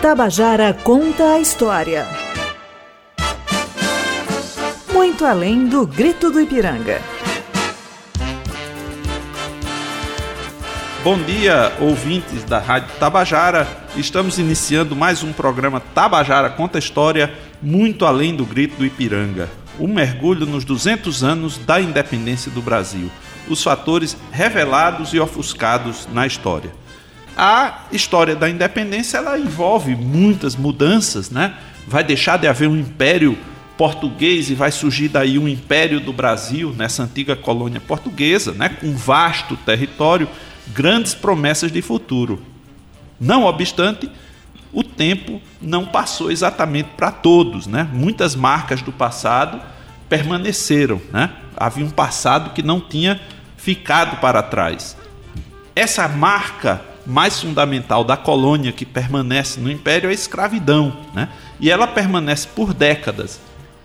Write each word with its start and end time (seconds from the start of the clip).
Tabajara 0.00 0.74
conta 0.74 1.32
a 1.32 1.40
história. 1.40 2.06
Muito 4.92 5.24
além 5.24 5.66
do 5.66 5.86
grito 5.86 6.30
do 6.30 6.38
Ipiranga. 6.38 7.00
Bom 11.02 11.18
dia, 11.22 11.72
ouvintes 11.80 12.44
da 12.44 12.58
Rádio 12.58 12.94
Tabajara. 13.00 13.66
Estamos 13.96 14.38
iniciando 14.38 14.94
mais 14.94 15.22
um 15.22 15.32
programa 15.32 15.80
Tabajara 15.80 16.50
Conta 16.50 16.76
a 16.76 16.78
História, 16.78 17.32
muito 17.62 18.04
além 18.04 18.36
do 18.36 18.44
grito 18.44 18.76
do 18.76 18.84
Ipiranga. 18.84 19.48
Um 19.80 19.88
mergulho 19.88 20.44
nos 20.44 20.64
200 20.64 21.24
anos 21.24 21.56
da 21.56 21.80
independência 21.80 22.50
do 22.50 22.60
Brasil. 22.60 23.10
Os 23.48 23.62
fatores 23.62 24.14
revelados 24.30 25.14
e 25.14 25.18
ofuscados 25.18 26.06
na 26.12 26.26
história 26.26 26.70
a 27.36 27.82
história 27.92 28.34
da 28.34 28.48
independência 28.48 29.18
ela 29.18 29.38
envolve 29.38 29.94
muitas 29.94 30.56
mudanças, 30.56 31.30
né? 31.30 31.54
Vai 31.86 32.02
deixar 32.02 32.38
de 32.38 32.48
haver 32.48 32.68
um 32.68 32.76
império 32.76 33.36
português 33.76 34.48
e 34.48 34.54
vai 34.54 34.72
surgir 34.72 35.08
daí 35.08 35.38
um 35.38 35.46
império 35.46 36.00
do 36.00 36.12
Brasil 36.12 36.72
nessa 36.74 37.02
antiga 37.02 37.36
colônia 37.36 37.80
portuguesa, 37.80 38.52
né? 38.52 38.70
Com 38.70 38.96
vasto 38.96 39.56
território, 39.56 40.28
grandes 40.68 41.14
promessas 41.14 41.70
de 41.70 41.82
futuro. 41.82 42.42
Não 43.20 43.44
obstante, 43.44 44.10
o 44.72 44.82
tempo 44.82 45.40
não 45.60 45.84
passou 45.84 46.30
exatamente 46.30 46.88
para 46.96 47.10
todos, 47.10 47.66
né? 47.66 47.86
Muitas 47.92 48.34
marcas 48.34 48.80
do 48.80 48.92
passado 48.92 49.60
permaneceram, 50.08 51.00
né? 51.12 51.30
Havia 51.54 51.84
um 51.84 51.90
passado 51.90 52.54
que 52.54 52.62
não 52.62 52.80
tinha 52.80 53.20
ficado 53.58 54.20
para 54.20 54.42
trás. 54.42 54.96
Essa 55.74 56.08
marca 56.08 56.80
mais 57.06 57.40
fundamental 57.40 58.02
da 58.02 58.16
colônia 58.16 58.72
que 58.72 58.84
permanece 58.84 59.60
no 59.60 59.70
império 59.70 60.08
é 60.08 60.10
a 60.10 60.14
escravidão, 60.14 60.96
né? 61.14 61.28
E 61.60 61.70
ela 61.70 61.86
permanece 61.86 62.48
por 62.48 62.74
décadas. 62.74 63.40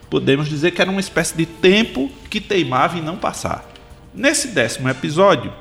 Podemos 0.09 0.49
dizer 0.49 0.71
que 0.71 0.81
era 0.81 0.91
uma 0.91 0.99
espécie 0.99 1.37
de 1.37 1.45
tempo 1.45 2.09
que 2.29 2.41
teimava 2.41 2.97
em 2.97 3.01
não 3.01 3.15
passar. 3.15 3.69
Nesse 4.13 4.49
décimo 4.49 4.89
episódio, 4.89 5.53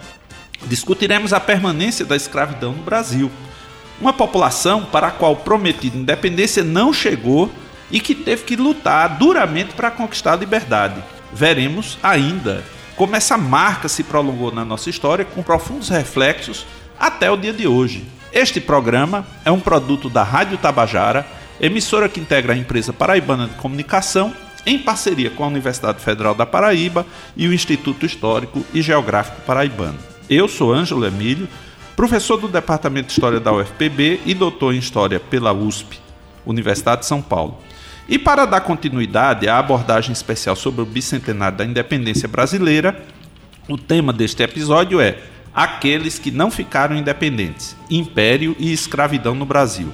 discutiremos 0.67 1.33
a 1.33 1.39
permanência 1.39 2.05
da 2.05 2.17
escravidão 2.17 2.73
no 2.73 2.83
Brasil, 2.83 3.31
uma 4.01 4.13
população 4.13 4.85
para 4.87 5.09
a 5.09 5.13
qual 5.13 5.37
prometida 5.37 5.97
independência 5.97 6.65
não 6.65 6.93
chegou 6.93 7.51
e 7.91 8.01
que 8.01 8.15
teve 8.15 8.45
que 8.45 8.57
lutar 8.57 9.19
duramente 9.19 9.75
para 9.75 9.91
conquistar 9.91 10.33
a 10.33 10.37
liberdade. 10.37 11.03
Veremos 11.33 11.99
ainda 12.03 12.65
como 12.97 13.17
essa 13.17 13.39
marca 13.39 13.89
se 13.89 14.03
prolongou 14.03 14.53
na 14.53 14.65
nossa 14.65 14.91
história 14.91 15.25
com 15.25 15.43
profundos 15.43 15.89
reflexos 15.89 16.67
até 17.01 17.31
o 17.31 17.37
dia 17.37 17.55
de 17.55 17.67
hoje. 17.67 18.05
Este 18.31 18.61
programa 18.61 19.27
é 19.43 19.51
um 19.51 19.59
produto 19.59 20.11
da 20.11 20.23
Rádio 20.23 20.59
Tabajara, 20.59 21.27
emissora 21.59 22.11
que 22.11 22.21
integra 22.21 22.53
a 22.53 22.57
empresa 22.57 22.93
paraibana 22.93 23.47
de 23.47 23.55
comunicação, 23.55 24.35
em 24.67 24.79
parceria 24.79 25.31
com 25.31 25.43
a 25.43 25.47
Universidade 25.47 26.01
Federal 26.01 26.35
da 26.35 26.45
Paraíba 26.45 27.07
e 27.35 27.49
o 27.49 27.55
Instituto 27.55 28.05
Histórico 28.05 28.63
e 28.75 28.83
Geográfico 28.83 29.41
Paraibano. 29.47 29.99
Eu 30.29 30.47
sou 30.47 30.75
Ângelo 30.75 31.07
Emílio, 31.07 31.49
professor 31.97 32.37
do 32.37 32.47
Departamento 32.47 33.07
de 33.07 33.13
História 33.15 33.41
da 33.41 33.53
UFPB 33.53 34.21
e 34.27 34.35
doutor 34.35 34.75
em 34.75 34.79
História 34.79 35.19
pela 35.19 35.53
USP, 35.55 35.99
Universidade 36.45 37.01
de 37.01 37.07
São 37.07 37.23
Paulo. 37.23 37.59
E 38.07 38.19
para 38.19 38.45
dar 38.45 38.61
continuidade 38.61 39.49
à 39.49 39.59
abordagem 39.59 40.13
especial 40.13 40.55
sobre 40.55 40.83
o 40.83 40.87
bicentenário 40.87 41.57
da 41.57 41.65
independência 41.65 42.29
brasileira, 42.29 43.03
o 43.69 43.79
tema 43.79 44.13
deste 44.13 44.43
episódio 44.43 45.01
é 45.01 45.17
aqueles 45.55 46.19
que 46.19 46.31
não 46.31 46.51
ficaram 46.51 46.97
independentes, 46.97 47.77
império 47.91 48.55
e 48.59 48.73
escravidão 48.73 49.35
no 49.35 49.45
Brasil. 49.45 49.89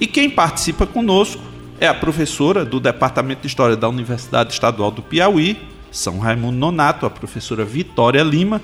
E 0.00 0.06
quem 0.06 0.30
participa 0.30 0.86
conosco 0.86 1.42
é 1.80 1.86
a 1.86 1.94
professora 1.94 2.64
do 2.64 2.80
Departamento 2.80 3.42
de 3.42 3.46
História 3.46 3.76
da 3.76 3.88
Universidade 3.88 4.52
Estadual 4.52 4.90
do 4.90 5.02
Piauí, 5.02 5.56
São 5.90 6.18
Raimundo 6.18 6.56
Nonato, 6.56 7.06
a 7.06 7.10
professora 7.10 7.64
Vitória 7.64 8.22
Lima, 8.22 8.60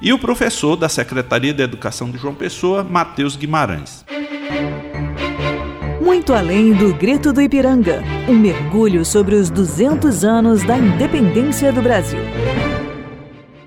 e 0.00 0.12
o 0.12 0.18
professor 0.18 0.76
da 0.76 0.88
Secretaria 0.88 1.52
de 1.52 1.62
Educação 1.62 2.10
de 2.10 2.18
João 2.18 2.34
Pessoa, 2.34 2.84
Matheus 2.84 3.36
Guimarães. 3.36 4.04
Muito 6.00 6.32
além 6.32 6.72
do 6.72 6.94
grito 6.94 7.32
do 7.32 7.42
Ipiranga, 7.42 8.02
um 8.28 8.34
mergulho 8.34 9.04
sobre 9.04 9.34
os 9.34 9.50
200 9.50 10.24
anos 10.24 10.62
da 10.62 10.78
independência 10.78 11.72
do 11.72 11.82
Brasil. 11.82 12.20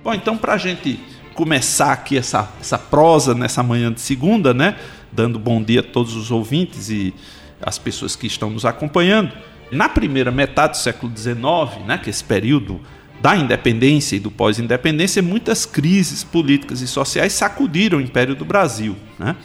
Bom, 0.03 0.13
então 0.13 0.37
para 0.37 0.53
a 0.53 0.57
gente 0.57 0.99
começar 1.33 1.91
aqui 1.91 2.17
essa, 2.17 2.51
essa 2.59 2.77
prosa 2.77 3.33
nessa 3.33 3.63
manhã 3.63 3.91
de 3.91 4.01
segunda, 4.01 4.53
né? 4.53 4.77
Dando 5.11 5.39
bom 5.39 5.61
dia 5.61 5.81
a 5.81 5.83
todos 5.83 6.15
os 6.15 6.31
ouvintes 6.31 6.89
e 6.89 7.13
as 7.61 7.77
pessoas 7.77 8.15
que 8.15 8.27
estão 8.27 8.49
nos 8.49 8.65
acompanhando. 8.65 9.31
Na 9.71 9.87
primeira 9.87 10.31
metade 10.31 10.73
do 10.73 10.77
século 10.77 11.11
XIX, 11.15 11.85
né, 11.85 11.97
que 11.97 12.09
é 12.09 12.11
esse 12.11 12.23
período 12.23 12.81
da 13.21 13.35
independência 13.35 14.15
e 14.15 14.19
do 14.19 14.31
pós-independência, 14.31 15.21
muitas 15.21 15.65
crises 15.65 16.23
políticas 16.23 16.81
e 16.81 16.87
sociais 16.87 17.33
sacudiram 17.33 17.99
o 17.99 18.01
Império 18.01 18.35
do 18.35 18.43
Brasil. 18.43 18.95
Né? 19.17 19.35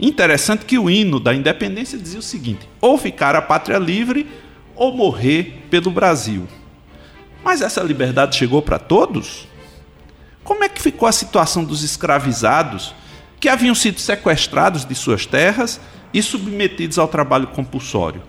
Interessante 0.00 0.64
que 0.64 0.78
o 0.78 0.90
hino 0.90 1.20
da 1.20 1.34
independência 1.34 1.98
dizia 1.98 2.18
o 2.18 2.22
seguinte: 2.22 2.68
ou 2.80 2.98
ficar 2.98 3.36
a 3.36 3.42
pátria 3.42 3.78
livre 3.78 4.26
ou 4.74 4.94
morrer 4.94 5.64
pelo 5.70 5.90
Brasil. 5.90 6.46
Mas 7.44 7.62
essa 7.62 7.82
liberdade 7.82 8.36
chegou 8.36 8.60
para 8.60 8.78
todos? 8.78 9.46
Como 10.46 10.62
é 10.62 10.68
que 10.68 10.80
ficou 10.80 11.08
a 11.08 11.12
situação 11.12 11.64
dos 11.64 11.82
escravizados 11.82 12.94
que 13.40 13.48
haviam 13.48 13.74
sido 13.74 13.98
sequestrados 13.98 14.84
de 14.84 14.94
suas 14.94 15.26
terras 15.26 15.80
e 16.14 16.22
submetidos 16.22 17.00
ao 17.00 17.08
trabalho 17.08 17.48
compulsório? 17.48 18.22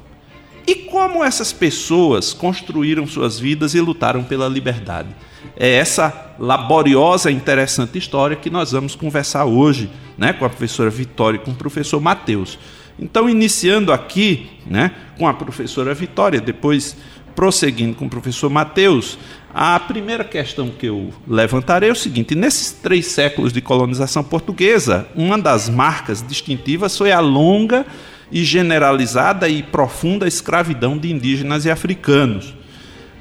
E 0.66 0.74
como 0.74 1.24
essas 1.24 1.54
pessoas 1.54 2.34
construíram 2.34 3.06
suas 3.06 3.40
vidas 3.40 3.76
e 3.76 3.80
lutaram 3.80 4.24
pela 4.24 4.50
liberdade? 4.50 5.10
É 5.56 5.76
essa 5.76 6.34
laboriosa 6.40 7.30
e 7.30 7.36
interessante 7.36 8.00
história 8.00 8.36
que 8.36 8.50
nós 8.50 8.72
vamos 8.72 8.96
conversar 8.96 9.46
hoje 9.46 9.88
né, 10.18 10.34
com 10.34 10.44
a 10.44 10.50
professora 10.50 10.90
Vitória 10.90 11.38
e 11.38 11.40
com 11.40 11.52
o 11.52 11.56
professor 11.56 12.02
Matheus. 12.02 12.58
Então, 13.00 13.30
iniciando 13.30 13.94
aqui 13.94 14.50
né, 14.66 14.92
com 15.20 15.28
a 15.28 15.34
professora 15.36 15.94
Vitória, 15.94 16.42
depois 16.42 16.98
prosseguindo 17.38 17.96
com 17.96 18.08
o 18.08 18.10
professor 18.10 18.50
Matheus, 18.50 19.16
a 19.54 19.80
primeira 19.80 20.24
questão 20.24 20.70
que 20.72 20.88
eu 20.88 21.14
levantarei 21.28 21.88
é 21.88 21.92
o 21.92 21.96
seguinte: 21.96 22.34
nesses 22.34 22.72
três 22.72 23.06
séculos 23.06 23.54
de 23.54 23.62
colonização 23.62 24.24
portuguesa, 24.24 25.08
uma 25.16 25.38
das 25.38 25.70
marcas 25.70 26.26
distintivas 26.28 26.98
foi 26.98 27.12
a 27.12 27.20
longa 27.20 27.86
e 28.32 28.44
generalizada 28.44 29.48
e 29.48 29.62
profunda 29.62 30.28
escravidão 30.28 30.98
de 30.98 31.12
indígenas 31.12 31.64
e 31.64 31.70
africanos. 31.70 32.56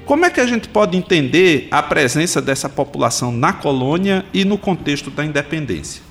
Como 0.03 0.25
é 0.25 0.31
que 0.31 0.39
a 0.39 0.47
gente 0.47 0.67
pode 0.67 0.97
entender 0.97 1.67
a 1.69 1.83
presença 1.83 2.41
dessa 2.41 2.67
população 2.67 3.31
na 3.31 3.53
colônia 3.53 4.25
e 4.33 4.43
no 4.43 4.57
contexto 4.57 5.11
da 5.11 5.23
independência? 5.23 6.06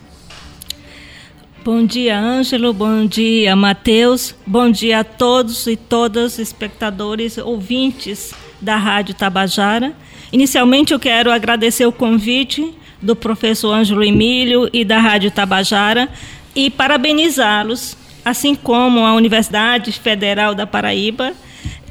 Bom 1.67 1.85
dia, 1.85 2.17
Ângelo. 2.17 2.73
Bom 2.73 3.05
dia, 3.07 3.57
Matheus. 3.57 4.37
Bom 4.47 4.71
dia 4.71 5.01
a 5.01 5.05
todos 5.05 5.67
e 5.67 5.75
todas 5.75 6.39
espectadores, 6.39 7.39
ouvintes 7.39 8.33
da 8.61 8.77
Rádio 8.77 9.17
Tabajara. 9.17 9.93
Inicialmente, 10.33 10.93
eu 10.93 11.01
quero 11.01 11.29
agradecer 11.29 11.85
o 11.85 11.91
convite 11.91 12.73
do 13.03 13.17
professor 13.17 13.73
Ângelo 13.73 14.05
Emílio 14.05 14.71
e 14.73 14.85
da 14.85 15.01
Rádio 15.01 15.29
Tabajara 15.33 16.09
e 16.55 16.71
parabenizá-los, 16.71 17.97
assim 18.25 18.55
como 18.55 19.05
a 19.05 19.15
Universidade 19.15 19.91
Federal 19.91 20.55
da 20.55 20.69
Paraíba 20.69 21.33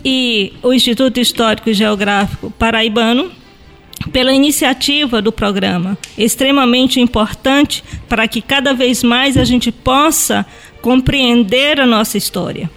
e 0.06 0.54
o 0.64 0.72
Instituto 0.72 1.20
Histórico 1.20 1.70
e 1.70 1.74
Geográfico 1.74 2.50
Paraibano 2.50 3.30
pela 4.12 4.34
iniciativa 4.34 5.22
do 5.22 5.32
programa, 5.32 5.98
extremamente 6.18 7.00
importante 7.00 7.84
para 8.08 8.28
que 8.28 8.42
cada 8.42 8.74
vez 8.74 9.04
mais 9.04 9.38
a 9.38 9.44
gente 9.44 9.72
possa 9.72 10.46
compreender 10.82 11.80
a 11.80 11.86
nossa 11.86 12.18
história. 12.18 12.70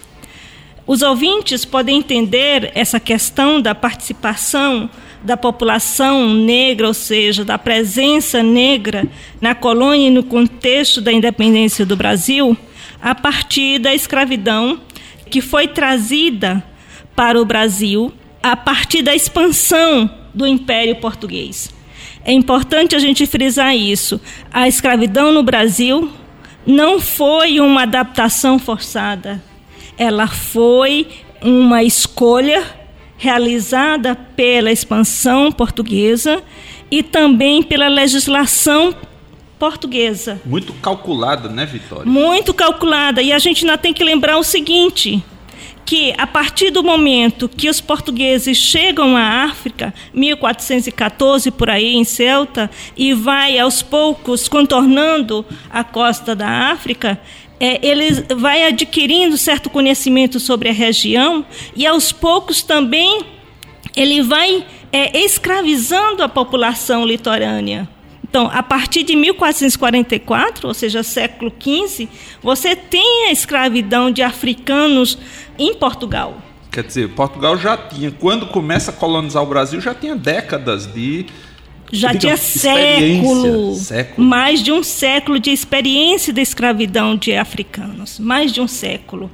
Os 0.87 1.03
ouvintes 1.03 1.65
podem 1.65 1.99
entender 1.99 2.73
essa 2.75 2.99
questão 2.99 3.61
da 3.61 3.75
participação 3.75 4.89
da 5.23 5.37
população 5.37 6.33
negra, 6.33 6.87
ou 6.87 6.95
seja, 6.95 7.45
da 7.45 7.59
presença 7.59 8.43
negra 8.43 9.07
na 9.41 9.55
colônia 9.55 10.09
e 10.09 10.11
no 10.11 10.23
contexto 10.23 11.01
da 11.01 11.13
independência 11.13 11.85
do 11.85 11.97
Brasil, 11.97 12.57
a 13.03 13.15
partir 13.15 13.79
da 13.79 13.95
escravidão 13.95 14.81
que 15.29 15.41
foi 15.41 15.69
trazida 15.69 16.65
para 17.15 17.41
o 17.41 17.45
Brasil 17.45 18.13
a 18.43 18.57
partir 18.57 19.03
da 19.03 19.15
expansão 19.15 20.11
do 20.35 20.47
Império 20.47 20.97
Português. 20.97 21.73
É 22.25 22.33
importante 22.33 22.95
a 22.95 22.99
gente 22.99 23.27
frisar 23.27 23.75
isso. 23.75 24.21
A 24.53 24.69
escravidão 24.69 25.33
no 25.33 25.43
Brasil 25.43 26.11
não 26.67 27.01
foi 27.01 27.61
uma 27.61 27.83
adaptação 27.83 28.59
forçada, 28.59 29.43
ela 29.97 30.27
foi 30.27 31.09
uma 31.41 31.83
escolha 31.83 32.63
realizada 33.17 34.15
pela 34.15 34.71
expansão 34.71 35.51
portuguesa 35.51 36.43
e 36.91 37.03
também 37.03 37.63
pela 37.63 37.89
legislação 37.89 38.95
portuguesa. 39.59 40.41
Muito 40.45 40.73
calculada, 40.75 41.49
né, 41.49 41.67
Vitória? 41.67 42.07
Muito 42.07 42.55
calculada. 42.55 43.21
E 43.21 43.33
a 43.33 43.39
gente 43.39 43.65
ainda 43.65 43.77
tem 43.77 43.93
que 43.93 44.05
lembrar 44.05 44.39
o 44.39 44.45
seguinte: 44.45 45.23
que 45.89 46.13
a 46.19 46.27
partir 46.27 46.71
do 46.71 46.85
momento 46.85 47.49
que 47.49 47.67
os 47.67 47.81
portugueses 47.81 48.59
chegam 48.59 49.17
à 49.17 49.45
África, 49.45 49.95
1414 50.13 51.51
por 51.51 51.71
aí 51.71 51.97
em 51.97 52.05
Celta, 52.05 52.71
e 52.95 53.15
vai 53.15 53.59
aos 53.59 53.81
poucos 53.81 54.49
contornando 54.49 55.47
a 55.71 55.83
costa 55.83 56.37
da 56.37 56.71
África, 56.71 57.19
é, 57.59 57.81
ele 57.83 58.23
vai 58.37 58.67
adquirindo 58.67 59.39
certo 59.39 59.71
conhecimento 59.71 60.39
sobre 60.39 60.69
a 60.69 60.75
região 60.75 61.43
e 61.75 61.87
aos 61.87 62.13
poucos 62.13 62.63
também 62.63 63.23
ele 63.97 64.21
vai 64.21 64.67
é, 64.93 65.19
escravizando 65.19 66.23
a 66.23 66.29
população 66.29 67.07
litorânea. 67.07 67.89
Então, 68.29 68.51
a 68.53 68.63
partir 68.63 69.03
de 69.05 69.17
1444, 69.17 70.69
ou 70.69 70.75
seja, 70.75 71.03
século 71.03 71.51
XV, 71.59 72.09
você 72.43 72.77
tem 72.77 73.29
a 73.29 73.33
escravidão 73.33 74.11
de 74.11 74.23
africanos 74.23 75.19
em 75.59 75.75
Portugal. 75.75 76.37
Quer 76.71 76.85
dizer, 76.85 77.09
Portugal 77.11 77.57
já 77.57 77.77
tinha, 77.77 78.11
quando 78.11 78.47
começa 78.47 78.91
a 78.91 78.95
colonizar 78.95 79.43
o 79.43 79.47
Brasil, 79.47 79.81
já 79.81 79.95
tinha 79.95 80.15
décadas 80.15 80.87
de. 80.87 81.27
Já 81.91 82.15
tinha 82.15 82.37
século, 82.37 83.75
século, 83.75 84.29
mais 84.29 84.63
de 84.63 84.71
um 84.71 84.83
século 84.83 85.41
de 85.41 85.51
experiência 85.51 86.31
da 86.35 86.43
escravidão 86.43 87.17
de 87.17 87.35
africanos, 87.35 88.19
mais 88.19 88.53
de 88.53 88.61
um 88.61 88.69
século. 88.69 89.31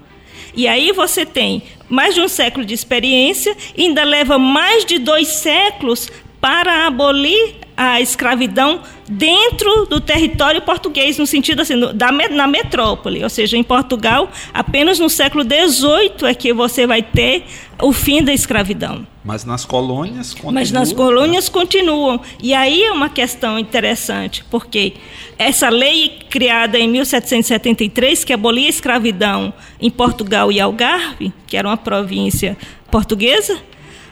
E 0.54 0.68
aí 0.68 0.92
você 0.92 1.26
tem 1.26 1.64
mais 1.88 2.14
de 2.14 2.20
um 2.20 2.28
século 2.28 2.64
de 2.64 2.72
experiência, 2.72 3.56
ainda 3.76 4.04
leva 4.04 4.38
mais 4.38 4.84
de 4.84 5.00
dois 5.00 5.26
séculos 5.26 6.08
para 6.40 6.86
abolir 6.86 7.63
a 7.76 8.00
escravidão 8.00 8.80
dentro 9.08 9.86
do 9.86 10.00
território 10.00 10.62
português, 10.62 11.18
no 11.18 11.26
sentido 11.26 11.62
assim, 11.62 11.78
da, 11.94 12.12
na 12.12 12.46
metrópole, 12.46 13.22
ou 13.22 13.28
seja, 13.28 13.56
em 13.56 13.62
Portugal, 13.62 14.30
apenas 14.52 14.98
no 14.98 15.10
século 15.10 15.44
XVIII 15.44 16.28
é 16.28 16.34
que 16.34 16.52
você 16.52 16.86
vai 16.86 17.02
ter 17.02 17.44
o 17.82 17.92
fim 17.92 18.22
da 18.22 18.32
escravidão. 18.32 19.06
Mas 19.24 19.44
nas 19.44 19.64
colônias 19.64 20.32
continuam. 20.32 20.54
Mas 20.54 20.70
nas 20.70 20.92
colônias 20.92 21.48
continuam. 21.48 22.20
E 22.42 22.52
aí 22.54 22.82
é 22.82 22.92
uma 22.92 23.08
questão 23.08 23.58
interessante, 23.58 24.44
porque 24.50 24.94
essa 25.38 25.68
lei 25.68 26.18
criada 26.28 26.78
em 26.78 26.88
1773, 26.88 28.22
que 28.22 28.32
abolia 28.32 28.66
a 28.66 28.70
escravidão 28.70 29.52
em 29.80 29.90
Portugal 29.90 30.52
e 30.52 30.60
Algarve, 30.60 31.32
que 31.46 31.56
era 31.56 31.66
uma 31.66 31.76
província 31.76 32.56
portuguesa, 32.90 33.58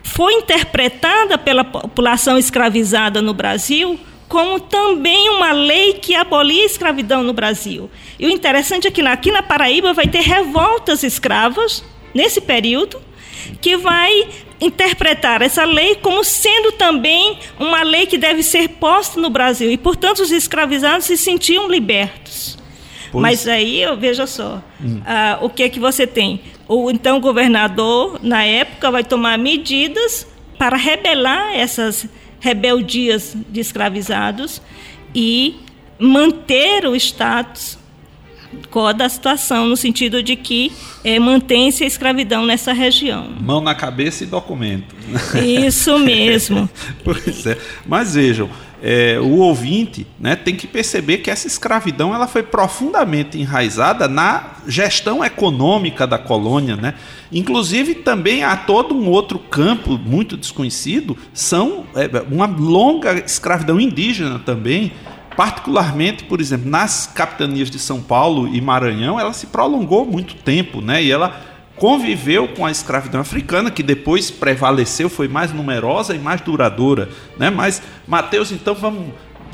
foi 0.03 0.35
interpretada 0.35 1.39
pela 1.39 1.65
população 1.65 2.39
escravizada 2.39 3.23
no 3.23 3.33
Brasil 3.33 3.99
como 4.33 4.59
também 4.59 5.29
uma 5.29 5.53
lei 5.53 5.93
que 5.93 6.15
abolia 6.15 6.63
a 6.63 6.67
escravidão 6.67 7.23
no 7.23 7.35
Brasil. 7.35 7.91
E 8.19 8.25
o 8.25 8.31
interessante 8.31 8.89
é 8.89 8.91
que 8.91 9.03
aqui 9.03 9.31
na 9.31 9.43
Paraíba 9.43 9.93
vai 9.93 10.07
ter 10.09 10.23
revoltas 10.23 11.03
escravas 11.03 11.85
nesse 12.15 12.41
período 12.41 12.99
que 13.61 13.77
vai 13.77 14.27
interpretar 14.59 15.43
essa 15.43 15.67
lei 15.67 15.97
como 15.97 16.25
sendo 16.25 16.73
também 16.73 17.39
uma 17.59 17.83
lei 17.83 18.07
que 18.07 18.17
deve 18.17 18.43
ser 18.43 18.69
posta 18.69 19.21
no 19.21 19.29
Brasil 19.29 19.71
e, 19.71 19.77
portanto, 19.77 20.21
os 20.21 20.31
escravizados 20.31 21.05
se 21.05 21.19
sentiam 21.19 21.69
libertos. 21.69 22.57
Pois. 23.13 23.23
Mas 23.23 23.47
aí, 23.47 23.85
veja 23.99 24.27
só, 24.27 24.63
hum. 24.83 25.01
uh, 25.01 25.45
o 25.45 25.51
que 25.51 25.63
é 25.63 25.69
que 25.69 25.79
você 25.79 26.07
tem? 26.07 26.41
O 26.67 26.91
então 26.91 27.21
governador, 27.21 28.19
na 28.23 28.43
época, 28.43 28.91
vai 28.91 29.05
tomar 29.05 29.39
medidas 29.39 30.27
para 30.59 30.77
rebelar 30.77 31.55
essas 31.55 32.09
rebeldias 32.41 33.37
de 33.51 33.61
escravizados 33.61 34.63
e 35.15 35.57
manter 35.99 36.87
o 36.87 36.97
status 36.97 37.79
quo 38.71 38.93
da 38.93 39.09
situação, 39.09 39.67
no 39.67 39.77
sentido 39.77 40.23
de 40.23 40.37
que 40.37 40.73
é, 41.05 41.19
mantém-se 41.19 41.85
a 41.85 41.87
escravidão 41.87 42.45
nessa 42.45 42.73
região. 42.73 43.29
Mão 43.41 43.61
na 43.61 43.75
cabeça 43.75 44.25
e 44.25 44.27
documento. 44.27 44.95
Isso 45.67 45.99
mesmo. 45.99 46.69
pois 47.05 47.47
é. 47.47 47.59
Mas 47.87 48.15
vejam, 48.15 48.49
é, 48.85 49.17
o 49.21 49.37
ouvinte 49.37 50.05
né, 50.19 50.35
tem 50.35 50.57
que 50.57 50.67
perceber 50.67 51.19
que 51.19 51.31
essa 51.31 51.47
escravidão 51.47 52.13
ela 52.13 52.27
foi 52.27 52.43
profundamente 52.43 53.39
enraizada 53.39 54.09
na 54.09 54.57
gestão 54.67 55.25
econômica 55.25 56.05
da 56.05 56.19
colônia. 56.19 56.75
Né? 56.75 56.95
Inclusive, 57.31 57.95
também 57.95 58.43
há 58.43 58.57
todo 58.57 58.93
um 58.93 59.09
outro 59.09 59.39
campo 59.39 59.97
muito 59.97 60.37
desconhecido, 60.37 61.17
são 61.33 61.85
é, 61.95 62.11
uma 62.29 62.47
longa 62.47 63.25
escravidão 63.25 63.79
indígena 63.79 64.41
também, 64.41 64.93
particularmente, 65.37 66.25
por 66.25 66.41
exemplo, 66.41 66.69
nas 66.69 67.07
capitanias 67.07 67.71
de 67.71 67.79
São 67.79 68.03
Paulo 68.03 68.49
e 68.49 68.61
Maranhão, 68.61 69.19
ela 69.19 69.33
se 69.33 69.47
prolongou 69.47 70.05
muito 70.05 70.35
tempo, 70.35 70.81
né? 70.81 71.03
E 71.03 71.11
ela 71.11 71.52
conviveu 71.83 72.47
com 72.47 72.65
a 72.65 72.71
escravidão 72.71 73.21
africana, 73.21 73.69
que 73.69 73.83
depois 73.83 74.31
prevaleceu, 74.31 75.11
foi 75.11 75.27
mais 75.27 75.53
numerosa 75.53 76.15
e 76.15 76.19
mais 76.21 76.41
duradoura. 76.41 77.09
Né? 77.37 77.51
Mas, 77.51 77.83
Mateus, 78.07 78.53
então 78.53 78.73
vamos 78.73 79.07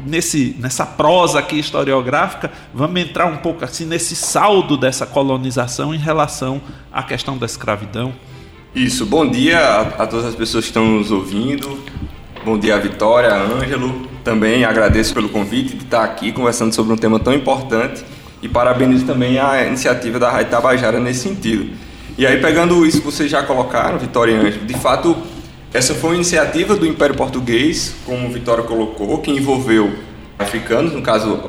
nesse, 0.05 0.55
nessa 0.59 0.85
prosa 0.85 1.39
aqui 1.39 1.59
historiográfica, 1.59 2.53
vamos 2.75 3.01
entrar 3.01 3.25
um 3.25 3.39
pouco 3.39 3.65
assim 3.65 3.87
nesse 3.87 4.15
saldo 4.15 4.77
dessa 4.77 5.07
colonização 5.07 5.95
em 5.95 5.97
relação 5.97 6.61
à 6.93 7.03
questão 7.03 7.39
da 7.39 7.47
escravidão. 7.47 8.13
Isso, 8.75 9.07
bom 9.07 9.27
dia 9.27 9.59
a, 9.59 9.81
a 10.03 10.07
todas 10.07 10.27
as 10.27 10.35
pessoas 10.35 10.65
que 10.65 10.69
estão 10.69 10.85
nos 10.87 11.11
ouvindo. 11.11 11.83
Bom 12.45 12.59
dia, 12.59 12.79
Vitória, 12.79 13.35
Ângelo. 13.35 14.07
Também 14.23 14.67
agradeço 14.67 15.15
pelo 15.15 15.31
convite 15.31 15.79
de 15.79 15.85
estar 15.85 16.05
aqui 16.05 16.31
conversando 16.31 16.75
sobre 16.75 16.93
um 16.93 16.97
tema 16.99 17.19
tão 17.19 17.33
importante 17.33 18.05
e 18.43 18.49
parabenizo 18.51 19.07
também 19.07 19.39
a 19.39 19.65
iniciativa 19.65 20.19
da 20.19 20.31
Rádio 20.31 20.51
Tabajara 20.51 21.01
nesse 21.01 21.21
sentido. 21.21 21.88
E 22.19 22.26
aí, 22.26 22.41
pegando 22.41 22.85
isso 22.85 22.99
que 22.99 23.05
vocês 23.05 23.31
já 23.31 23.44
colocaram, 23.44 23.97
Vitória 23.97 24.32
e 24.32 24.35
Ângelo, 24.35 24.67
de 24.67 24.75
fato, 24.75 25.17
essa 25.73 25.94
foi 25.94 26.11
uma 26.11 26.17
iniciativa 26.17 26.75
do 26.75 26.85
Império 26.85 27.15
Português, 27.15 27.94
como 28.05 28.29
Vitória 28.29 28.65
colocou, 28.65 29.19
que 29.19 29.31
envolveu 29.31 29.93
africanos, 30.37 30.93
no 30.93 31.00
caso, 31.00 31.49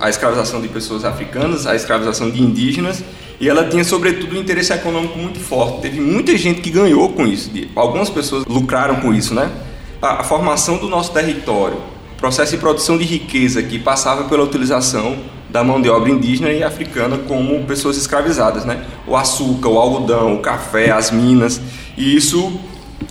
a 0.00 0.08
escravização 0.08 0.62
de 0.62 0.68
pessoas 0.68 1.04
africanas, 1.04 1.66
a 1.66 1.76
escravização 1.76 2.30
de 2.30 2.42
indígenas, 2.42 3.04
e 3.38 3.46
ela 3.46 3.68
tinha, 3.68 3.84
sobretudo, 3.84 4.34
um 4.34 4.40
interesse 4.40 4.72
econômico 4.72 5.18
muito 5.18 5.38
forte. 5.38 5.82
Teve 5.82 6.00
muita 6.00 6.34
gente 6.34 6.62
que 6.62 6.70
ganhou 6.70 7.10
com 7.10 7.26
isso, 7.26 7.50
algumas 7.74 8.08
pessoas 8.08 8.46
lucraram 8.46 8.96
com 9.02 9.12
isso, 9.12 9.34
né? 9.34 9.52
A, 10.00 10.22
a 10.22 10.24
formação 10.24 10.78
do 10.78 10.88
nosso 10.88 11.12
território, 11.12 11.76
processo 12.16 12.52
de 12.52 12.56
produção 12.56 12.96
de 12.96 13.04
riqueza 13.04 13.62
que 13.62 13.78
passava 13.78 14.24
pela 14.24 14.44
utilização 14.44 15.18
da 15.56 15.64
mão 15.64 15.80
de 15.80 15.88
obra 15.88 16.10
indígena 16.10 16.52
e 16.52 16.62
africana 16.62 17.16
como 17.26 17.64
pessoas 17.64 17.96
escravizadas, 17.96 18.66
né? 18.66 18.84
O 19.06 19.16
açúcar, 19.16 19.70
o 19.70 19.78
algodão, 19.78 20.34
o 20.34 20.40
café, 20.40 20.90
as 20.90 21.10
minas, 21.10 21.58
e 21.96 22.14
isso 22.14 22.60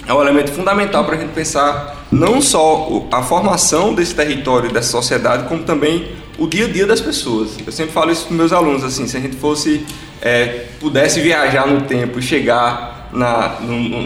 é 0.07 0.13
um 0.13 0.21
elemento 0.21 0.51
fundamental 0.51 1.03
para 1.05 1.15
a 1.15 1.17
gente 1.17 1.31
pensar 1.33 2.05
não 2.11 2.39
só 2.39 3.07
a 3.11 3.23
formação 3.23 3.95
desse 3.95 4.13
território, 4.13 4.71
dessa 4.71 4.91
sociedade, 4.91 5.47
como 5.47 5.63
também 5.63 6.07
o 6.37 6.45
dia 6.45 6.65
a 6.65 6.67
dia 6.67 6.85
das 6.85 7.01
pessoas. 7.01 7.57
Eu 7.65 7.71
sempre 7.71 7.91
falo 7.91 8.11
isso 8.11 8.27
para 8.27 8.37
meus 8.37 8.53
alunos, 8.53 8.83
assim, 8.83 9.07
se 9.07 9.17
a 9.17 9.19
gente 9.19 9.37
fosse, 9.37 9.83
é, 10.21 10.67
pudesse 10.79 11.21
viajar 11.21 11.65
no 11.65 11.81
tempo 11.81 12.19
e 12.19 12.21
chegar 12.21 13.09
na, 13.11 13.57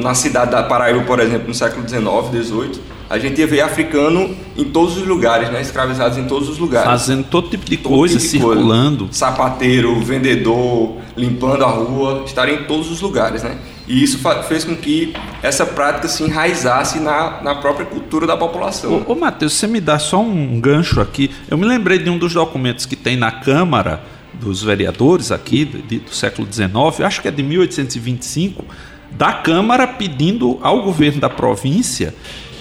na 0.01 0.13
cidade 0.13 0.51
da 0.51 0.63
Paraíba, 0.63 1.01
por 1.01 1.19
exemplo, 1.19 1.49
no 1.49 1.53
século 1.53 1.85
XIX, 1.85 2.45
XVIII, 2.47 2.81
a 3.09 3.17
gente 3.17 3.39
ia 3.39 3.47
ver 3.47 3.61
africano 3.61 4.35
em 4.55 4.65
todos 4.65 4.95
os 4.97 5.07
lugares, 5.07 5.49
né? 5.49 5.59
escravizados 5.61 6.17
em 6.17 6.25
todos 6.25 6.47
os 6.47 6.59
lugares. 6.59 6.87
Fazendo 6.87 7.23
todo 7.23 7.49
tipo 7.49 7.65
de 7.65 7.77
todo 7.77 7.91
coisa, 7.91 8.19
tipo 8.19 8.23
de 8.23 8.29
circulando. 8.29 9.05
Coisa. 9.05 9.13
Sapateiro, 9.13 9.99
vendedor, 10.01 10.97
limpando 11.17 11.65
a 11.65 11.69
rua, 11.69 12.23
estarem 12.25 12.59
em 12.59 12.63
todos 12.65 12.91
os 12.91 13.01
lugares. 13.01 13.41
Né? 13.41 13.57
E 13.87 14.03
isso 14.03 14.19
fez 14.47 14.63
com 14.63 14.75
que 14.75 15.13
essa 15.41 15.65
prática 15.65 16.07
se 16.07 16.21
enraizasse 16.21 16.99
na, 16.99 17.41
na 17.41 17.55
própria 17.55 17.87
cultura 17.87 18.27
da 18.27 18.37
população. 18.37 19.03
Ô, 19.07 19.13
ô 19.13 19.15
Matheus, 19.15 19.53
você 19.53 19.65
me 19.65 19.81
dá 19.81 19.97
só 19.97 20.21
um 20.21 20.61
gancho 20.61 21.01
aqui. 21.01 21.31
Eu 21.49 21.57
me 21.57 21.65
lembrei 21.65 21.97
de 21.97 22.11
um 22.11 22.17
dos 22.17 22.35
documentos 22.35 22.85
que 22.85 22.95
tem 22.95 23.17
na 23.17 23.31
Câmara 23.31 24.03
dos 24.35 24.61
Vereadores 24.61 25.31
aqui, 25.31 25.65
do, 25.65 25.81
do 25.81 26.13
século 26.13 26.47
XIX, 26.49 27.01
acho 27.03 27.21
que 27.23 27.27
é 27.27 27.31
de 27.31 27.41
1825, 27.41 28.63
da 29.11 29.33
Câmara 29.33 29.87
pedindo 29.87 30.59
ao 30.61 30.83
governo 30.83 31.19
da 31.19 31.29
província 31.29 32.13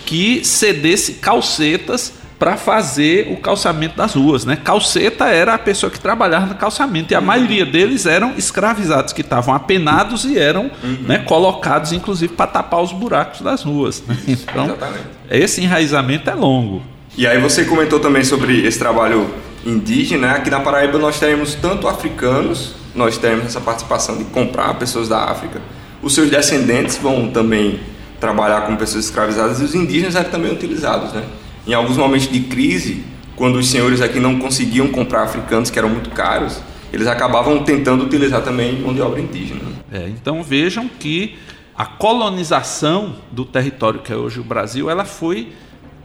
que 0.08 0.42
cedesse 0.42 1.12
calcetas 1.14 2.14
para 2.38 2.56
fazer 2.56 3.30
o 3.30 3.36
calçamento 3.36 3.94
das 3.94 4.14
ruas, 4.14 4.46
né? 4.46 4.56
Calceta 4.56 5.26
era 5.26 5.52
a 5.52 5.58
pessoa 5.58 5.90
que 5.90 6.00
trabalhava 6.00 6.46
no 6.46 6.54
calçamento 6.54 7.12
e 7.12 7.14
a 7.14 7.20
maioria 7.20 7.66
deles 7.66 8.06
eram 8.06 8.32
escravizados 8.38 9.12
que 9.12 9.20
estavam 9.20 9.52
apenados 9.52 10.24
e 10.24 10.38
eram 10.38 10.70
uhum. 10.82 10.98
né, 11.06 11.18
colocados, 11.18 11.92
inclusive, 11.92 12.32
para 12.32 12.46
tapar 12.46 12.80
os 12.80 12.90
buracos 12.90 13.42
das 13.42 13.62
ruas. 13.62 14.02
Né? 14.06 14.16
Então, 14.28 14.64
Exatamente. 14.64 15.04
esse 15.30 15.60
enraizamento 15.60 16.30
é 16.30 16.34
longo. 16.34 16.82
E 17.14 17.26
aí 17.26 17.38
você 17.38 17.66
comentou 17.66 18.00
também 18.00 18.24
sobre 18.24 18.66
esse 18.66 18.78
trabalho 18.78 19.28
indígena. 19.66 20.32
Aqui 20.32 20.48
na 20.48 20.60
Paraíba 20.60 20.98
nós 20.98 21.20
teremos 21.20 21.54
tanto 21.54 21.86
africanos, 21.86 22.74
nós 22.94 23.18
teremos 23.18 23.44
essa 23.44 23.60
participação 23.60 24.16
de 24.16 24.24
comprar 24.24 24.72
pessoas 24.78 25.06
da 25.06 25.24
África. 25.24 25.60
Os 26.00 26.14
seus 26.14 26.30
descendentes 26.30 26.96
vão 26.96 27.28
também 27.28 27.78
trabalhar 28.20 28.62
com 28.62 28.76
pessoas 28.76 29.04
escravizadas 29.04 29.60
e 29.60 29.64
os 29.64 29.74
indígenas 29.74 30.14
eram 30.14 30.30
também 30.30 30.52
utilizados, 30.52 31.12
né? 31.12 31.24
Em 31.66 31.74
alguns 31.74 31.96
momentos 31.96 32.28
de 32.28 32.40
crise, 32.40 33.04
quando 33.36 33.56
os 33.56 33.70
senhores 33.70 34.00
aqui 34.00 34.18
não 34.18 34.38
conseguiam 34.38 34.88
comprar 34.88 35.22
africanos 35.22 35.70
que 35.70 35.78
eram 35.78 35.88
muito 35.88 36.10
caros, 36.10 36.60
eles 36.92 37.06
acabavam 37.06 37.62
tentando 37.62 38.04
utilizar 38.04 38.42
também 38.42 38.80
mão 38.80 38.94
de 38.94 39.00
obra 39.00 39.20
indígena. 39.20 39.60
É, 39.92 40.08
então 40.08 40.42
vejam 40.42 40.88
que 40.88 41.38
a 41.76 41.86
colonização 41.86 43.16
do 43.30 43.44
território 43.44 44.00
que 44.00 44.12
é 44.12 44.16
hoje 44.16 44.40
o 44.40 44.44
Brasil, 44.44 44.90
ela 44.90 45.04
foi 45.04 45.52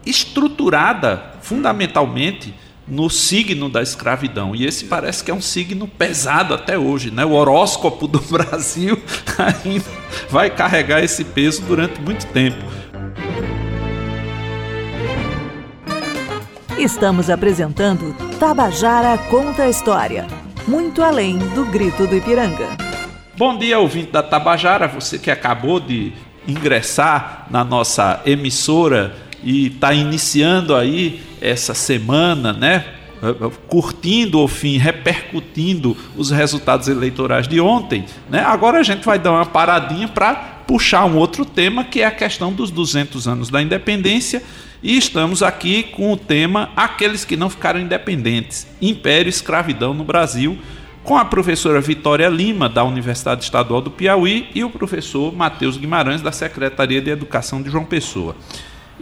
estruturada 0.05 1.34
fundamentalmente 1.41 2.53
no 2.88 3.10
signo 3.10 3.70
da 3.70 3.82
escravidão. 3.82 4.56
E 4.56 4.66
esse 4.66 4.86
parece 4.86 5.24
que 5.24 5.32
é 5.32 5.34
um 5.34 5.42
signo 5.42 5.88
pesado 5.88 6.54
até 6.54 6.78
hoje, 6.78 7.12
né? 7.12 7.25
O 7.25 7.32
horóscopo 7.32 8.08
do 8.08 8.20
Brasil 8.32 9.02
ainda 9.38 9.86
vai 10.30 10.50
carregar 10.50 11.04
esse 11.04 11.24
peso 11.24 11.62
durante 11.63 12.00
muito 12.02 12.25
tempo. 12.28 12.63
Estamos 16.78 17.30
apresentando 17.30 18.13
Tabajara 18.40 19.18
Conta 19.30 19.63
a 19.63 19.70
História, 19.70 20.28
muito 20.68 21.02
além 21.02 21.38
do 21.38 21.66
grito 21.66 22.06
do 22.06 22.16
Ipiranga. 22.16 22.68
Bom 23.38 23.58
dia, 23.58 23.80
ouvinte 23.80 24.12
da 24.12 24.22
Tabajara, 24.22 24.88
você 24.88 25.18
que 25.18 25.32
acabou 25.32 25.80
de 25.80 26.13
ingressar 26.48 27.48
na 27.50 27.63
nossa 27.63 28.22
emissora 28.25 29.16
e 29.43 29.67
está 29.67 29.93
iniciando 29.93 30.75
aí 30.75 31.21
essa 31.41 31.73
semana, 31.73 32.53
né? 32.53 32.85
curtindo 33.67 34.39
o 34.39 34.47
fim, 34.50 34.77
repercutindo 34.77 35.95
os 36.17 36.29
resultados 36.29 36.89
eleitorais 36.89 37.47
de 37.47 37.59
ontem, 37.59 38.03
né? 38.29 38.41
Agora 38.41 38.79
a 38.79 38.83
gente 38.83 39.05
vai 39.05 39.17
dar 39.17 39.31
uma 39.31 39.45
paradinha 39.45 40.09
para 40.09 40.35
puxar 40.67 41.05
um 41.05 41.15
outro 41.15 41.45
tema 41.45 41.85
que 41.85 42.01
é 42.01 42.05
a 42.05 42.12
questão 42.12 42.51
dos 42.51 42.69
200 42.69 43.25
anos 43.25 43.50
da 43.50 43.62
independência 43.62 44.43
e 44.81 44.97
estamos 44.97 45.41
aqui 45.41 45.83
com 45.83 46.12
o 46.12 46.17
tema 46.17 46.69
Aqueles 46.75 47.23
que 47.23 47.38
não 47.38 47.50
ficaram 47.50 47.79
independentes: 47.79 48.67
Império 48.81 49.27
e 49.27 49.29
Escravidão 49.29 49.93
no 49.93 50.03
Brasil, 50.03 50.57
com 51.03 51.17
a 51.17 51.23
professora 51.23 51.79
Vitória 51.79 52.27
Lima, 52.27 52.67
da 52.67 52.83
Universidade 52.83 53.45
Estadual 53.45 53.81
do 53.81 53.89
Piauí, 53.89 54.50
e 54.53 54.62
o 54.62 54.69
professor 54.69 55.33
Matheus 55.33 55.77
Guimarães, 55.77 56.21
da 56.21 56.33
Secretaria 56.33 57.01
de 57.01 57.09
Educação 57.09 57.62
de 57.62 57.69
João 57.69 57.85
Pessoa. 57.85 58.35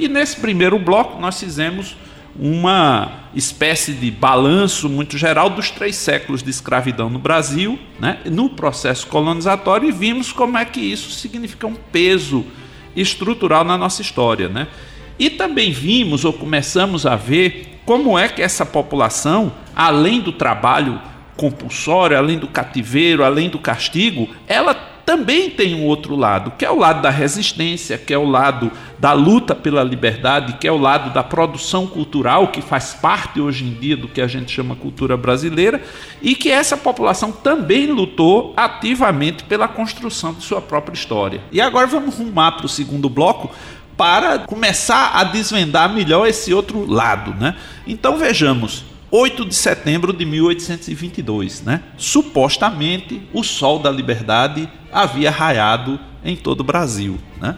E 0.01 0.07
nesse 0.07 0.37
primeiro 0.37 0.79
bloco 0.79 1.21
nós 1.21 1.39
fizemos 1.39 1.95
uma 2.35 3.19
espécie 3.35 3.93
de 3.93 4.09
balanço 4.09 4.89
muito 4.89 5.15
geral 5.15 5.47
dos 5.47 5.69
três 5.69 5.95
séculos 5.95 6.41
de 6.41 6.49
escravidão 6.49 7.07
no 7.07 7.19
Brasil, 7.19 7.77
né, 7.99 8.17
no 8.25 8.49
processo 8.49 9.05
colonizatório, 9.05 9.87
e 9.87 9.91
vimos 9.91 10.31
como 10.31 10.57
é 10.57 10.65
que 10.65 10.79
isso 10.79 11.11
significa 11.11 11.67
um 11.67 11.75
peso 11.75 12.43
estrutural 12.95 13.63
na 13.63 13.77
nossa 13.77 14.01
história. 14.01 14.49
Né? 14.49 14.67
E 15.19 15.29
também 15.29 15.71
vimos 15.71 16.25
ou 16.25 16.33
começamos 16.33 17.05
a 17.05 17.15
ver 17.15 17.79
como 17.85 18.17
é 18.17 18.27
que 18.27 18.41
essa 18.41 18.65
população, 18.65 19.53
além 19.75 20.19
do 20.19 20.31
trabalho 20.31 20.99
compulsório, 21.37 22.17
além 22.17 22.39
do 22.39 22.47
cativeiro, 22.47 23.23
além 23.23 23.51
do 23.51 23.59
castigo, 23.59 24.27
ela 24.47 24.73
também 25.05 25.49
tem 25.49 25.75
um 25.75 25.85
outro 25.85 26.15
lado, 26.15 26.51
que 26.57 26.65
é 26.65 26.71
o 26.71 26.77
lado 26.77 27.01
da 27.01 27.09
resistência, 27.09 27.97
que 27.97 28.13
é 28.13 28.17
o 28.17 28.29
lado 28.29 28.71
da 28.99 29.13
luta 29.13 29.55
pela 29.55 29.83
liberdade, 29.83 30.53
que 30.53 30.67
é 30.67 30.71
o 30.71 30.77
lado 30.77 31.13
da 31.13 31.23
produção 31.23 31.87
cultural, 31.87 32.49
que 32.49 32.61
faz 32.61 32.93
parte 32.93 33.41
hoje 33.41 33.63
em 33.63 33.73
dia 33.73 33.97
do 33.97 34.07
que 34.07 34.21
a 34.21 34.27
gente 34.27 34.51
chama 34.51 34.75
cultura 34.75 35.17
brasileira, 35.17 35.81
e 36.21 36.35
que 36.35 36.49
essa 36.49 36.77
população 36.77 37.31
também 37.31 37.87
lutou 37.87 38.53
ativamente 38.55 39.43
pela 39.43 39.67
construção 39.67 40.33
de 40.33 40.43
sua 40.43 40.61
própria 40.61 40.93
história. 40.93 41.41
E 41.51 41.59
agora 41.59 41.87
vamos 41.87 42.17
rumar 42.17 42.57
para 42.57 42.65
o 42.65 42.69
segundo 42.69 43.09
bloco 43.09 43.49
para 43.97 44.39
começar 44.39 45.11
a 45.13 45.23
desvendar 45.23 45.93
melhor 45.93 46.27
esse 46.27 46.53
outro 46.53 46.89
lado, 46.89 47.35
né? 47.39 47.55
Então 47.85 48.17
vejamos, 48.17 48.83
8 49.11 49.45
de 49.45 49.53
setembro 49.53 50.13
de 50.13 50.25
1822, 50.25 51.63
né? 51.63 51.83
Supostamente 51.97 53.21
o 53.33 53.43
sol 53.43 53.77
da 53.77 53.91
liberdade 53.91 54.69
havia 54.91 55.29
raiado 55.29 55.99
em 56.23 56.37
todo 56.37 56.61
o 56.61 56.63
Brasil, 56.63 57.19
né? 57.39 57.57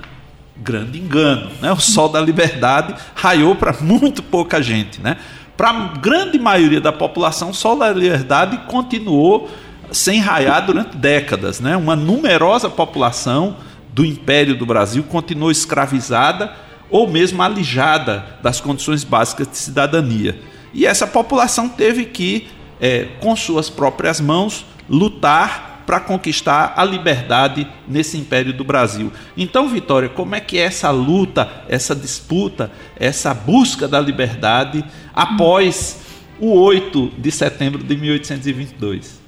Grande 0.58 0.98
engano, 0.98 1.52
né? 1.62 1.72
O 1.72 1.80
sol 1.80 2.10
da 2.10 2.20
liberdade 2.20 2.96
raiou 3.14 3.56
para 3.56 3.72
muito 3.82 4.24
pouca 4.24 4.64
gente, 4.64 5.00
né? 5.00 5.18
Para 5.56 5.70
a 5.70 5.88
grande 6.00 6.40
maioria 6.40 6.82
da 6.82 6.92
população, 6.92 7.52
o 7.52 7.54
sol 7.54 7.78
da 7.78 7.92
liberdade 7.92 8.58
continuou 8.66 9.48
sem 9.92 10.20
raiar 10.20 10.66
durante 10.66 10.98
décadas, 10.98 11.60
né? 11.60 11.78
Uma 11.78 11.96
numerosa 11.96 12.68
população 12.68 13.58
do 13.94 14.04
Império 14.04 14.58
do 14.58 14.66
Brasil 14.66 15.04
continuou 15.04 15.52
escravizada 15.52 16.52
ou 16.90 17.08
mesmo 17.08 17.44
alijada 17.44 18.26
das 18.42 18.60
condições 18.60 19.04
básicas 19.04 19.48
de 19.48 19.58
cidadania. 19.58 20.53
E 20.74 20.86
essa 20.86 21.06
população 21.06 21.70
teve 21.70 22.06
que, 22.06 22.48
é, 22.82 23.08
com 23.20 23.36
suas 23.36 23.70
próprias 23.70 24.20
mãos, 24.20 24.66
lutar 24.90 25.74
para 25.86 26.00
conquistar 26.00 26.74
a 26.76 26.84
liberdade 26.84 27.68
nesse 27.88 28.18
império 28.18 28.54
do 28.54 28.64
Brasil. 28.64 29.12
Então, 29.38 29.68
Vitória, 29.68 30.10
como 30.10 30.36
é 30.36 30.40
que 30.40 30.58
é 30.58 30.64
essa 30.64 30.90
luta, 30.90 31.50
essa 31.68 31.96
disputa, 31.96 32.72
essa 32.98 33.34
busca 33.34 33.88
da 33.88 34.00
liberdade 34.00 34.84
após 35.14 36.02
o 36.40 36.54
8 36.54 37.12
de 37.18 37.32
setembro 37.32 37.84
de 37.84 37.96
1822? 37.96 39.22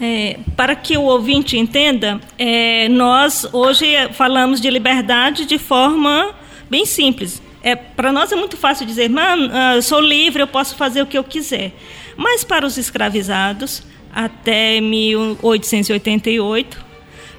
É, 0.00 0.38
para 0.56 0.74
que 0.74 0.96
o 0.96 1.02
ouvinte 1.02 1.58
entenda, 1.58 2.18
é, 2.38 2.88
nós 2.88 3.46
hoje 3.52 3.86
falamos 4.12 4.58
de 4.58 4.70
liberdade 4.70 5.44
de 5.44 5.58
forma 5.58 6.34
bem 6.70 6.86
simples. 6.86 7.42
É, 7.62 7.76
para 7.76 8.12
nós 8.12 8.32
é 8.32 8.36
muito 8.36 8.56
fácil 8.56 8.86
dizer, 8.86 9.10
ah, 9.16 9.74
eu 9.76 9.82
sou 9.82 10.00
livre, 10.00 10.42
eu 10.42 10.46
posso 10.46 10.74
fazer 10.76 11.02
o 11.02 11.06
que 11.06 11.18
eu 11.18 11.24
quiser. 11.24 11.72
Mas 12.16 12.42
para 12.42 12.66
os 12.66 12.78
escravizados, 12.78 13.82
até 14.12 14.80
1888, 14.80 16.90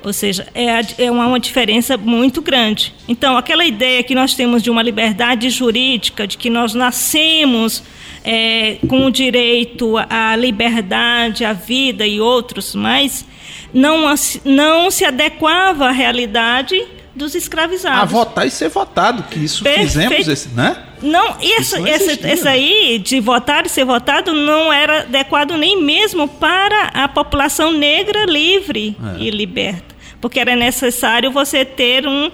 ou 0.03 0.13
seja, 0.13 0.47
é, 0.55 1.05
é 1.05 1.11
uma, 1.11 1.27
uma 1.27 1.39
diferença 1.39 1.97
muito 1.97 2.41
grande. 2.41 2.93
Então, 3.07 3.37
aquela 3.37 3.63
ideia 3.63 4.03
que 4.03 4.15
nós 4.15 4.33
temos 4.33 4.63
de 4.63 4.69
uma 4.69 4.81
liberdade 4.81 5.49
jurídica, 5.49 6.25
de 6.25 6.37
que 6.37 6.49
nós 6.49 6.73
nascemos 6.73 7.83
é, 8.23 8.77
com 8.87 9.05
o 9.05 9.11
direito 9.11 9.95
à 10.09 10.35
liberdade, 10.35 11.45
à 11.45 11.53
vida 11.53 12.05
e 12.05 12.19
outros 12.19 12.73
mais, 12.73 13.25
não, 13.73 14.13
não 14.43 14.89
se 14.89 15.05
adequava 15.05 15.87
à 15.87 15.91
realidade 15.91 16.83
dos 17.15 17.35
escravizados. 17.35 18.01
A 18.01 18.05
votar 18.05 18.47
e 18.47 18.51
ser 18.51 18.69
votado, 18.69 19.23
que 19.23 19.39
isso 19.39 19.63
Perfeito. 19.63 19.87
fizemos, 19.87 20.27
esse, 20.27 20.49
né? 20.49 20.77
Não, 21.01 21.37
isso, 21.41 21.75
isso 21.77 21.87
esse, 21.87 22.27
esse 22.27 22.47
aí 22.47 22.99
de 22.99 23.19
votar 23.19 23.65
e 23.65 23.69
ser 23.69 23.85
votado 23.85 24.33
não 24.33 24.71
era 24.71 25.01
adequado 25.01 25.57
nem 25.57 25.81
mesmo 25.81 26.27
para 26.27 26.87
a 26.93 27.07
população 27.07 27.71
negra 27.71 28.25
livre 28.25 28.95
é. 29.17 29.21
e 29.21 29.29
liberta, 29.29 29.95
porque 30.19 30.39
era 30.39 30.55
necessário 30.55 31.31
você 31.31 31.65
ter 31.65 32.07
um 32.07 32.31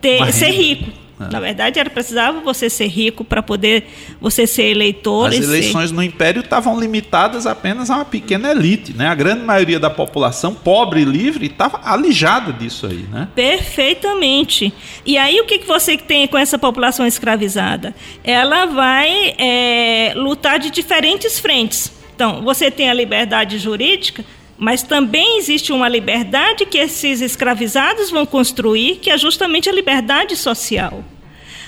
ter, 0.00 0.32
ser 0.32 0.50
rico. 0.50 1.05
É. 1.18 1.32
Na 1.32 1.40
verdade, 1.40 1.78
era 1.78 1.88
precisava 1.88 2.40
você 2.40 2.68
ser 2.68 2.88
rico 2.88 3.24
para 3.24 3.42
poder 3.42 3.84
você 4.20 4.46
ser 4.46 4.64
eleitor. 4.64 5.28
As 5.28 5.36
eleições 5.36 5.88
ser... 5.88 5.96
no 5.96 6.02
Império 6.02 6.40
estavam 6.40 6.78
limitadas 6.78 7.46
apenas 7.46 7.90
a 7.90 7.96
uma 7.96 8.04
pequena 8.04 8.50
elite, 8.50 8.92
né? 8.92 9.08
A 9.08 9.14
grande 9.14 9.42
maioria 9.42 9.80
da 9.80 9.88
população 9.88 10.54
pobre 10.54 11.00
e 11.00 11.04
livre 11.04 11.46
estava 11.46 11.80
alijada 11.82 12.52
disso 12.52 12.86
aí, 12.86 13.06
né? 13.10 13.28
Perfeitamente. 13.34 14.72
E 15.06 15.16
aí 15.16 15.40
o 15.40 15.44
que, 15.44 15.58
que 15.58 15.66
você 15.66 15.96
tem 15.96 16.26
com 16.26 16.36
essa 16.36 16.58
população 16.58 17.06
escravizada? 17.06 17.94
Ela 18.22 18.66
vai 18.66 19.34
é, 19.38 20.12
lutar 20.14 20.58
de 20.58 20.70
diferentes 20.70 21.38
frentes. 21.38 21.92
Então, 22.14 22.42
você 22.42 22.70
tem 22.70 22.88
a 22.88 22.94
liberdade 22.94 23.58
jurídica, 23.58 24.24
mas 24.58 24.82
também 24.82 25.38
existe 25.38 25.72
uma 25.72 25.88
liberdade 25.88 26.66
que 26.66 26.78
esses 26.78 27.20
escravizados 27.20 28.10
vão 28.10 28.24
construir, 28.24 28.96
que 28.96 29.10
é 29.10 29.18
justamente 29.18 29.68
a 29.68 29.72
liberdade 29.72 30.36
social. 30.36 31.04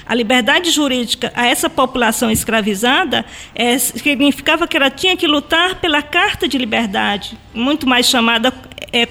A 0.06 0.14
liberdade 0.14 0.70
jurídica 0.70 1.30
a 1.34 1.46
essa 1.46 1.68
população 1.68 2.30
escravizada 2.30 3.26
é, 3.54 3.76
significava 3.78 4.66
que 4.66 4.74
ela 4.74 4.90
tinha 4.90 5.14
que 5.14 5.26
lutar 5.26 5.74
pela 5.80 6.00
Carta 6.00 6.48
de 6.48 6.56
Liberdade, 6.56 7.36
muito 7.52 7.86
mais 7.86 8.06
chamada 8.06 8.50
é, 8.90 9.06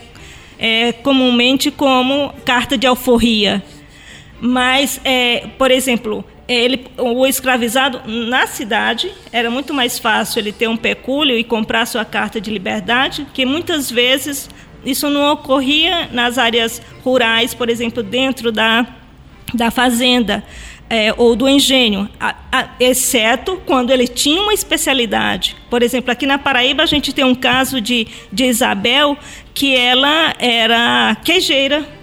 é, 0.57 0.91
comumente 0.91 1.69
como 1.69 2.33
Carta 2.43 2.75
de 2.75 2.87
Alforria. 2.87 3.63
Mas, 4.41 4.99
é, 5.03 5.47
por 5.57 5.69
exemplo, 5.69 6.25
ele, 6.47 6.87
o 6.97 7.25
escravizado 7.25 8.01
na 8.05 8.47
cidade 8.47 9.11
era 9.31 9.51
muito 9.51 9.73
mais 9.73 9.99
fácil 9.99 10.39
ele 10.39 10.51
ter 10.51 10.67
um 10.67 10.77
pecúlio 10.77 11.37
e 11.37 11.43
comprar 11.43 11.85
sua 11.85 12.05
carta 12.05 12.39
de 12.39 12.49
liberdade, 12.49 13.27
que 13.33 13.45
muitas 13.45 13.91
vezes 13.91 14.49
isso 14.85 15.09
não 15.09 15.33
ocorria 15.33 16.07
nas 16.11 16.37
áreas 16.37 16.81
rurais, 17.03 17.53
por 17.53 17.69
exemplo, 17.69 18.01
dentro 18.01 18.51
da, 18.51 18.87
da 19.53 19.69
fazenda 19.69 20.43
é, 20.89 21.13
ou 21.17 21.35
do 21.35 21.49
engenho, 21.49 22.09
a, 22.19 22.35
a, 22.51 22.69
exceto 22.79 23.61
quando 23.65 23.91
ele 23.91 24.07
tinha 24.07 24.41
uma 24.41 24.53
especialidade. 24.53 25.55
Por 25.69 25.83
exemplo, 25.83 26.11
aqui 26.11 26.25
na 26.25 26.37
Paraíba 26.37 26.83
a 26.83 26.85
gente 26.85 27.13
tem 27.13 27.25
um 27.25 27.35
caso 27.35 27.81
de, 27.81 28.07
de 28.31 28.45
Isabel 28.45 29.17
que 29.53 29.75
ela 29.75 30.33
era 30.39 31.17
queijeira 31.25 31.96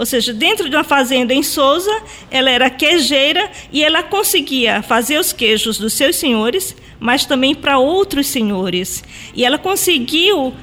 Ou 0.00 0.06
seja, 0.06 0.32
dentro 0.32 0.70
de 0.70 0.74
uma 0.74 0.82
fazenda 0.82 1.34
em 1.34 1.42
Souza, 1.42 1.94
ela 2.30 2.48
era 2.48 2.70
queijeira 2.70 3.50
e 3.70 3.84
ela 3.84 4.02
conseguia 4.02 4.80
fazer 4.80 5.18
os 5.18 5.30
queijos 5.30 5.78
dos 5.78 5.92
seus 5.92 6.16
senhores, 6.16 6.74
mas 6.98 7.26
também 7.26 7.54
para 7.54 7.76
outros 7.76 8.26
senhores. 8.28 9.04
E 9.34 9.44
ela 9.44 9.58
conseguiu 9.58 10.54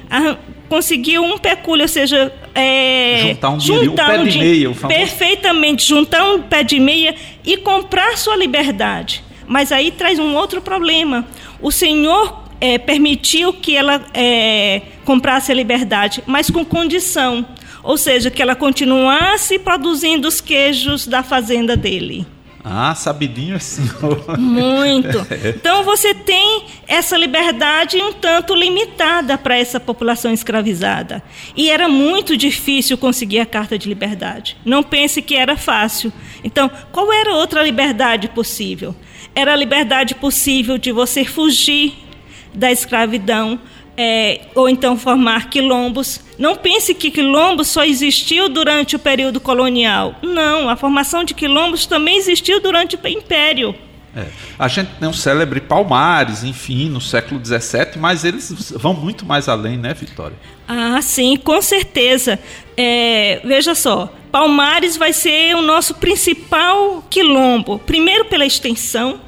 conseguiu 0.68 1.22
um 1.22 1.38
pecúlio, 1.38 1.84
ou 1.84 1.88
seja, 1.88 2.32
é, 2.52 3.28
juntar 3.28 3.50
um, 3.50 3.60
juntar 3.60 4.18
um, 4.18 4.22
um 4.22 4.24
pé 4.24 4.30
de 4.30 4.38
meia, 4.38 4.70
perfeitamente 4.88 5.86
juntar 5.86 6.24
um 6.24 6.42
pé 6.42 6.64
de 6.64 6.80
meia 6.80 7.14
e 7.44 7.56
comprar 7.58 8.18
sua 8.18 8.34
liberdade. 8.34 9.22
Mas 9.46 9.70
aí 9.70 9.92
traz 9.92 10.18
um 10.18 10.34
outro 10.34 10.60
problema. 10.60 11.24
O 11.62 11.70
Senhor 11.70 12.42
é, 12.60 12.76
permitiu 12.76 13.52
que 13.52 13.76
ela 13.76 14.04
é, 14.12 14.82
comprasse 15.04 15.52
a 15.52 15.54
liberdade, 15.54 16.24
mas 16.26 16.50
com 16.50 16.64
condição, 16.64 17.46
ou 17.82 17.96
seja, 17.96 18.30
que 18.30 18.42
ela 18.42 18.54
continuasse 18.54 19.58
produzindo 19.58 20.28
os 20.28 20.40
queijos 20.40 21.06
da 21.06 21.22
fazenda 21.22 21.76
dele. 21.76 22.26
Ah, 22.70 22.94
sabidinho 22.94 23.56
assim. 23.56 23.82
Muito. 24.38 25.26
Então 25.58 25.84
você 25.84 26.12
tem 26.12 26.64
essa 26.86 27.16
liberdade 27.16 27.96
um 27.96 28.12
tanto 28.12 28.54
limitada 28.54 29.38
para 29.38 29.56
essa 29.56 29.80
população 29.80 30.32
escravizada. 30.32 31.22
E 31.56 31.70
era 31.70 31.88
muito 31.88 32.36
difícil 32.36 32.98
conseguir 32.98 33.40
a 33.40 33.46
carta 33.46 33.78
de 33.78 33.88
liberdade. 33.88 34.56
Não 34.64 34.82
pense 34.82 35.22
que 35.22 35.34
era 35.34 35.56
fácil. 35.56 36.12
Então, 36.44 36.70
qual 36.92 37.12
era 37.12 37.34
outra 37.34 37.62
liberdade 37.62 38.28
possível? 38.28 38.94
Era 39.34 39.52
a 39.52 39.56
liberdade 39.56 40.14
possível 40.14 40.76
de 40.76 40.92
você 40.92 41.24
fugir 41.24 41.94
da 42.54 42.70
escravidão, 42.70 43.58
é, 43.98 44.42
ou 44.54 44.68
então 44.68 44.96
formar 44.96 45.50
quilombos. 45.50 46.20
Não 46.38 46.54
pense 46.54 46.94
que 46.94 47.10
quilombo 47.10 47.64
só 47.64 47.84
existiu 47.84 48.48
durante 48.48 48.94
o 48.94 48.98
período 48.98 49.40
colonial. 49.40 50.14
Não, 50.22 50.68
a 50.68 50.76
formação 50.76 51.24
de 51.24 51.34
quilombos 51.34 51.84
também 51.84 52.16
existiu 52.16 52.60
durante 52.62 52.94
o 52.94 53.08
Império. 53.08 53.74
É. 54.16 54.26
A 54.58 54.68
gente 54.68 54.90
tem 54.98 55.08
um 55.08 55.12
célebre 55.12 55.60
Palmares, 55.60 56.44
enfim, 56.44 56.88
no 56.88 57.00
século 57.00 57.44
XVII, 57.44 57.98
mas 57.98 58.24
eles 58.24 58.72
vão 58.76 58.94
muito 58.94 59.26
mais 59.26 59.48
além, 59.48 59.76
né, 59.76 59.92
Vitória? 59.94 60.36
Ah, 60.66 61.00
sim, 61.02 61.36
com 61.36 61.60
certeza. 61.60 62.38
É, 62.76 63.40
veja 63.44 63.74
só, 63.74 64.12
Palmares 64.30 64.96
vai 64.96 65.12
ser 65.12 65.56
o 65.56 65.62
nosso 65.62 65.94
principal 65.94 67.04
quilombo, 67.10 67.78
primeiro 67.80 68.26
pela 68.26 68.46
extensão, 68.46 69.20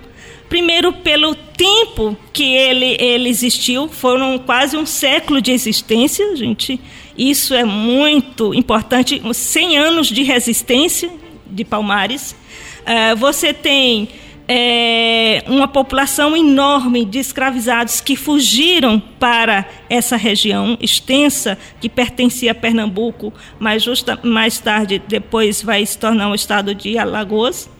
Primeiro, 0.50 0.92
pelo 0.92 1.34
tempo 1.34 2.16
que 2.32 2.42
ele, 2.54 2.96
ele 2.98 3.28
existiu, 3.28 3.86
foram 3.86 4.36
quase 4.36 4.76
um 4.76 4.84
século 4.84 5.40
de 5.40 5.52
existência, 5.52 6.36
gente. 6.36 6.80
Isso 7.16 7.54
é 7.54 7.64
muito 7.64 8.52
importante. 8.52 9.22
100 9.32 9.78
anos 9.78 10.08
de 10.08 10.24
resistência 10.24 11.08
de 11.46 11.64
Palmares. 11.64 12.34
Uh, 12.80 13.14
você 13.16 13.54
tem 13.54 14.08
é, 14.48 15.44
uma 15.46 15.68
população 15.68 16.36
enorme 16.36 17.04
de 17.04 17.20
escravizados 17.20 18.00
que 18.00 18.16
fugiram 18.16 18.98
para 18.98 19.64
essa 19.88 20.16
região 20.16 20.76
extensa 20.80 21.56
que 21.80 21.88
pertencia 21.88 22.50
a 22.50 22.54
Pernambuco, 22.56 23.32
mas 23.60 23.84
justa, 23.84 24.18
mais 24.24 24.58
tarde 24.58 25.00
depois 25.06 25.62
vai 25.62 25.86
se 25.86 25.96
tornar 25.96 26.28
o 26.28 26.34
estado 26.34 26.74
de 26.74 26.98
Alagoas. 26.98 27.70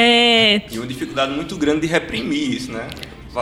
É... 0.00 0.62
E 0.70 0.78
uma 0.78 0.86
dificuldade 0.86 1.32
muito 1.32 1.56
grande 1.56 1.80
de 1.80 1.86
reprimir 1.88 2.52
isso, 2.52 2.70
né? 2.70 2.86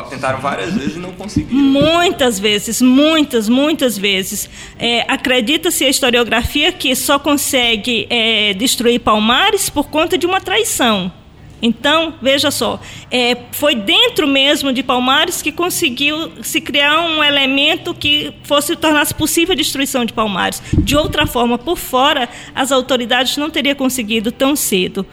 Tentaram 0.09 0.41
várias 0.41 0.75
vezes 0.75 0.97
e 0.97 0.99
não 0.99 1.13
conseguiram. 1.13 1.63
Muitas 1.63 2.39
vezes, 2.39 2.81
muitas, 2.81 3.49
muitas 3.49 3.97
vezes. 3.97 4.49
É, 4.79 5.05
Acredita-se 5.07 5.85
a 5.85 5.89
historiografia 5.89 6.73
que 6.73 6.95
só 6.97 7.19
consegue 7.19 8.07
é, 8.09 8.55
destruir 8.55 9.01
Palmares 9.01 9.69
por 9.69 9.89
conta 9.89 10.17
de 10.17 10.27
uma 10.27 10.41
traição. 10.41 11.13
Então, 11.61 12.15
veja 12.21 12.51
só, 12.51 12.79
é, 13.11 13.37
foi 13.53 13.75
dentro 13.75 14.27
mesmo 14.27 14.73
de 14.73 14.83
Palmares 14.83 15.41
que 15.41 15.51
conseguiu 15.51 16.31
se 16.43 16.61
criar 16.61 17.01
um 17.01 17.25
elemento 17.25 17.95
que 17.95 18.35
fosse 18.43 18.77
tornasse 18.77 19.15
possível 19.15 19.55
a 19.55 19.57
destruição 19.57 20.05
de 20.05 20.13
Palmares. 20.13 20.63
De 20.79 20.95
outra 20.95 21.27
forma, 21.27 21.57
por 21.57 21.79
fora, 21.79 22.29
as 22.55 22.71
autoridades 22.71 23.39
não 23.39 23.49
teriam 23.49 23.75
conseguido 23.75 24.31
tão 24.31 24.55
cedo. 24.55 25.07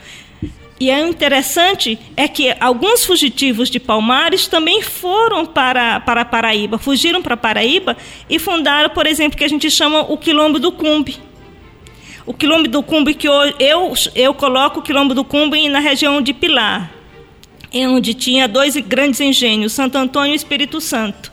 E 0.80 0.90
é 0.90 1.00
interessante 1.00 2.00
é 2.18 2.28
que 2.28 2.54
alguns 2.60 3.06
fugitivos 3.06 3.70
de 3.70 3.80
Palmares 3.80 4.48
também 4.48 4.82
foram 4.82 5.46
para, 5.46 6.00
para 6.00 6.26
Paraíba, 6.26 6.78
fugiram 6.78 7.22
para 7.22 7.38
Paraíba 7.38 7.96
e 8.30 8.40
fundaram, 8.40 8.90
por 8.90 9.06
exemplo, 9.06 9.38
que 9.38 9.44
a 9.44 9.48
gente 9.48 9.70
chama 9.70 10.02
o 10.02 10.18
Quilombo 10.18 10.60
do 10.60 10.72
Cumbe. 10.72 11.18
O 12.26 12.34
Quilombo 12.34 12.68
do 12.68 12.82
Cumbe, 12.82 13.14
que 13.14 13.28
eu, 13.28 13.34
eu, 13.60 13.94
eu 14.16 14.34
coloco 14.34 14.80
o 14.80 14.84
Quilombo 14.84 15.14
do 15.14 15.24
Cumbe 15.24 15.68
na 15.68 15.80
região 15.80 16.22
de 16.22 16.34
Pilar, 16.34 16.92
onde 17.74 18.14
tinha 18.14 18.48
dois 18.48 18.76
grandes 18.78 19.20
engenhos, 19.20 19.74
Santo 19.74 19.98
Antônio 19.98 20.32
e 20.32 20.36
Espírito 20.36 20.80
Santo. 20.80 21.33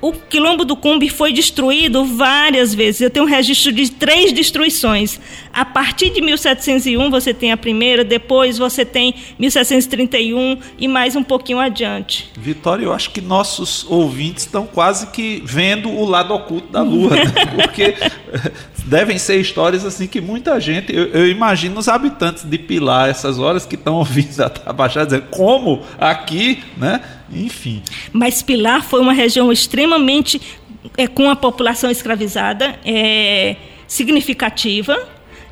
O 0.00 0.12
quilombo 0.12 0.64
do 0.64 0.74
Cumbe 0.74 1.10
foi 1.10 1.32
destruído 1.32 2.04
várias 2.04 2.74
vezes. 2.74 3.02
Eu 3.02 3.10
tenho 3.10 3.26
um 3.26 3.28
registro 3.28 3.70
de 3.70 3.90
três 3.90 4.32
destruições. 4.32 5.20
A 5.52 5.64
partir 5.64 6.10
de 6.10 6.22
1701 6.22 7.10
você 7.10 7.34
tem 7.34 7.52
a 7.52 7.56
primeira, 7.56 8.02
depois 8.02 8.56
você 8.56 8.84
tem 8.84 9.14
1731 9.38 10.58
e 10.78 10.88
mais 10.88 11.16
um 11.16 11.22
pouquinho 11.22 11.58
adiante. 11.58 12.30
Vitória, 12.34 12.84
eu 12.84 12.92
acho 12.92 13.10
que 13.10 13.20
nossos 13.20 13.84
ouvintes 13.90 14.44
estão 14.44 14.66
quase 14.66 15.08
que 15.08 15.42
vendo 15.44 15.90
o 15.90 16.06
lado 16.06 16.32
oculto 16.32 16.72
da 16.72 16.82
Lua, 16.82 17.10
né? 17.10 17.24
porque 17.54 17.94
devem 18.86 19.18
ser 19.18 19.36
histórias 19.36 19.84
assim 19.84 20.06
que 20.06 20.20
muita 20.20 20.58
gente, 20.58 20.94
eu, 20.94 21.08
eu, 21.08 21.28
imagino 21.28 21.78
os 21.78 21.88
habitantes 21.88 22.44
de 22.44 22.58
Pilar 22.58 23.08
essas 23.10 23.38
horas 23.38 23.66
que 23.66 23.74
estão 23.74 23.96
ouvindo 23.96 24.40
a 24.40 24.48
Tabajara 24.48 25.06
dizendo 25.06 25.26
como 25.30 25.82
aqui, 25.98 26.62
né? 26.76 27.00
Enfim. 27.32 27.82
Mas 28.12 28.42
Pilar 28.42 28.84
foi 28.84 29.00
uma 29.00 29.12
região 29.12 29.52
extremamente 29.52 30.40
é, 30.96 31.06
com 31.06 31.30
a 31.30 31.36
população 31.36 31.90
escravizada 31.90 32.78
é, 32.84 33.56
significativa. 33.86 34.96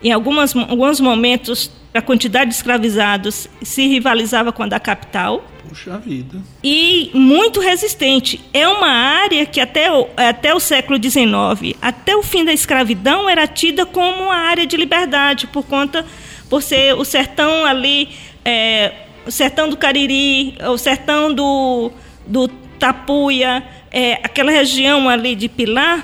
Em 0.02 0.12
algumas, 0.12 0.54
alguns 0.54 1.00
momentos, 1.00 1.70
a 1.92 2.00
quantidade 2.00 2.50
de 2.50 2.56
escravizados 2.56 3.48
se 3.62 3.86
rivalizava 3.86 4.52
com 4.52 4.62
a 4.62 4.66
da 4.66 4.80
capital. 4.80 5.44
Puxa 5.68 5.98
vida. 5.98 6.40
E 6.62 7.10
muito 7.12 7.60
resistente. 7.60 8.40
É 8.52 8.66
uma 8.66 8.88
área 8.88 9.44
que 9.44 9.60
até 9.60 9.90
o, 9.90 10.08
até 10.16 10.54
o 10.54 10.60
século 10.60 10.98
XIX, 11.02 11.76
até 11.82 12.16
o 12.16 12.22
fim 12.22 12.44
da 12.44 12.52
escravidão, 12.52 13.28
era 13.28 13.46
tida 13.46 13.84
como 13.84 14.24
uma 14.24 14.36
área 14.36 14.66
de 14.66 14.76
liberdade, 14.76 15.46
por 15.48 15.64
conta, 15.64 16.06
por 16.48 16.62
ser 16.62 16.94
o 16.94 17.04
sertão 17.04 17.64
ali. 17.64 18.08
É, 18.44 19.07
o 19.28 19.30
sertão 19.30 19.68
do 19.68 19.76
Cariri, 19.76 20.56
o 20.72 20.78
sertão 20.78 21.34
do, 21.34 21.92
do 22.26 22.48
Tapuia, 22.78 23.62
é, 23.90 24.14
aquela 24.14 24.50
região 24.50 25.06
ali 25.06 25.36
de 25.36 25.50
Pilar, 25.50 26.02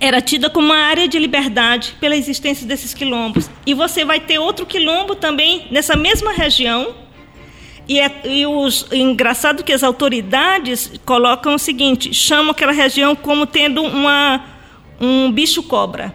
era 0.00 0.20
tida 0.20 0.50
como 0.50 0.66
uma 0.66 0.76
área 0.76 1.06
de 1.06 1.16
liberdade 1.16 1.94
pela 2.00 2.16
existência 2.16 2.66
desses 2.66 2.92
quilombos. 2.92 3.48
E 3.64 3.72
você 3.72 4.04
vai 4.04 4.18
ter 4.18 4.40
outro 4.40 4.66
quilombo 4.66 5.14
também 5.14 5.68
nessa 5.70 5.94
mesma 5.94 6.32
região. 6.32 6.92
E, 7.86 8.00
é, 8.00 8.20
e 8.24 8.44
os, 8.46 8.86
engraçado 8.90 9.62
que 9.62 9.72
as 9.72 9.84
autoridades 9.84 10.90
colocam 11.06 11.54
o 11.54 11.58
seguinte: 11.58 12.12
chamam 12.12 12.50
aquela 12.50 12.72
região 12.72 13.14
como 13.14 13.46
tendo 13.46 13.80
uma, 13.80 14.44
um 15.00 15.30
bicho-cobra. 15.30 16.12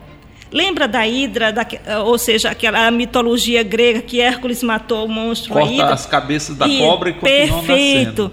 Lembra 0.56 0.88
da 0.88 1.06
Hidra, 1.06 1.52
da, 1.52 1.68
ou 2.06 2.18
seja, 2.18 2.50
aquela 2.50 2.90
mitologia 2.90 3.62
grega 3.62 4.02
que 4.02 4.22
Hércules 4.22 4.64
matou 4.64 5.06
o 5.06 5.10
monstro 5.10 5.52
Corta 5.52 5.70
Hidra? 5.70 5.94
as 5.94 6.06
cabeças 6.06 6.56
da 6.56 6.66
e, 6.66 6.78
cobra 6.78 7.10
e 7.10 7.14
continua 7.14 7.64
Perfeito. 7.64 8.32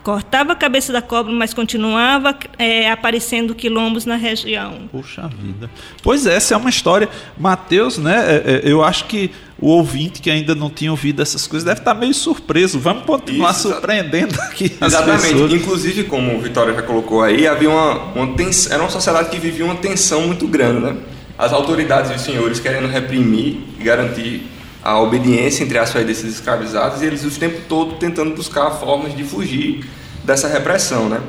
Cortava 0.00 0.52
a 0.52 0.56
cabeça 0.56 0.92
da 0.92 1.02
cobra, 1.02 1.32
mas 1.32 1.52
continuava 1.52 2.38
é, 2.56 2.88
aparecendo 2.88 3.52
quilombos 3.52 4.06
na 4.06 4.14
região. 4.14 4.88
Puxa 4.92 5.26
vida. 5.26 5.68
Pois 6.04 6.24
é, 6.24 6.36
essa 6.36 6.54
é 6.54 6.56
uma 6.56 6.70
história. 6.70 7.08
Mateus, 7.36 7.98
né? 7.98 8.36
É, 8.36 8.60
eu 8.62 8.84
acho 8.84 9.06
que 9.06 9.32
o 9.60 9.68
ouvinte 9.68 10.20
que 10.20 10.30
ainda 10.30 10.54
não 10.54 10.70
tinha 10.70 10.90
ouvido 10.90 11.20
essas 11.20 11.46
coisas 11.46 11.64
deve 11.64 11.80
estar 11.80 11.94
meio 11.94 12.14
surpreso. 12.14 12.78
Vamos 12.78 13.04
continuar 13.04 13.50
Isso, 13.50 13.62
surpreendendo 13.62 14.40
aqui 14.42 14.76
Exatamente. 14.80 15.32
Pessoas. 15.32 15.52
Inclusive, 15.52 16.04
como 16.04 16.36
o 16.36 16.40
Vitória 16.40 16.72
já 16.72 16.82
colocou 16.82 17.22
aí, 17.22 17.46
havia 17.46 17.68
uma, 17.68 18.04
uma 18.14 18.36
tensão, 18.36 18.72
era 18.72 18.82
uma 18.82 18.90
sociedade 18.90 19.30
que 19.30 19.38
vivia 19.38 19.64
uma 19.64 19.74
tensão 19.74 20.22
muito 20.22 20.46
grande, 20.46 20.80
né? 20.80 20.96
As 21.36 21.52
autoridades 21.52 22.10
e 22.10 22.14
os 22.14 22.22
senhores 22.22 22.60
querendo 22.60 22.88
reprimir 22.88 23.58
e 23.78 23.82
garantir 23.82 24.46
a 24.82 24.98
obediência 25.00 25.64
entre 25.64 25.76
as 25.76 25.92
desses 25.92 26.34
escravizados 26.34 27.02
e 27.02 27.06
eles 27.06 27.24
o 27.24 27.30
tempo 27.30 27.60
todo 27.68 27.96
tentando 27.96 28.34
buscar 28.34 28.70
formas 28.70 29.14
de 29.14 29.24
fugir 29.24 29.84
dessa 30.24 30.46
repressão, 30.46 31.08
né? 31.08 31.20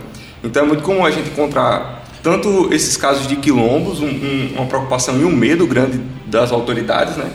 Então 0.43 0.63
é 0.63 0.67
muito 0.67 0.83
comum 0.83 1.03
a 1.05 1.11
gente 1.11 1.29
encontrar 1.29 2.05
tanto 2.21 2.71
esses 2.71 2.95
casos 2.95 3.27
de 3.27 3.37
quilombos, 3.37 4.01
um, 4.01 4.07
um, 4.07 4.53
uma 4.55 4.65
preocupação 4.65 5.19
e 5.19 5.25
um 5.25 5.31
medo 5.31 5.65
grande 5.65 5.99
das 6.25 6.51
autoridades, 6.51 7.17
né? 7.17 7.29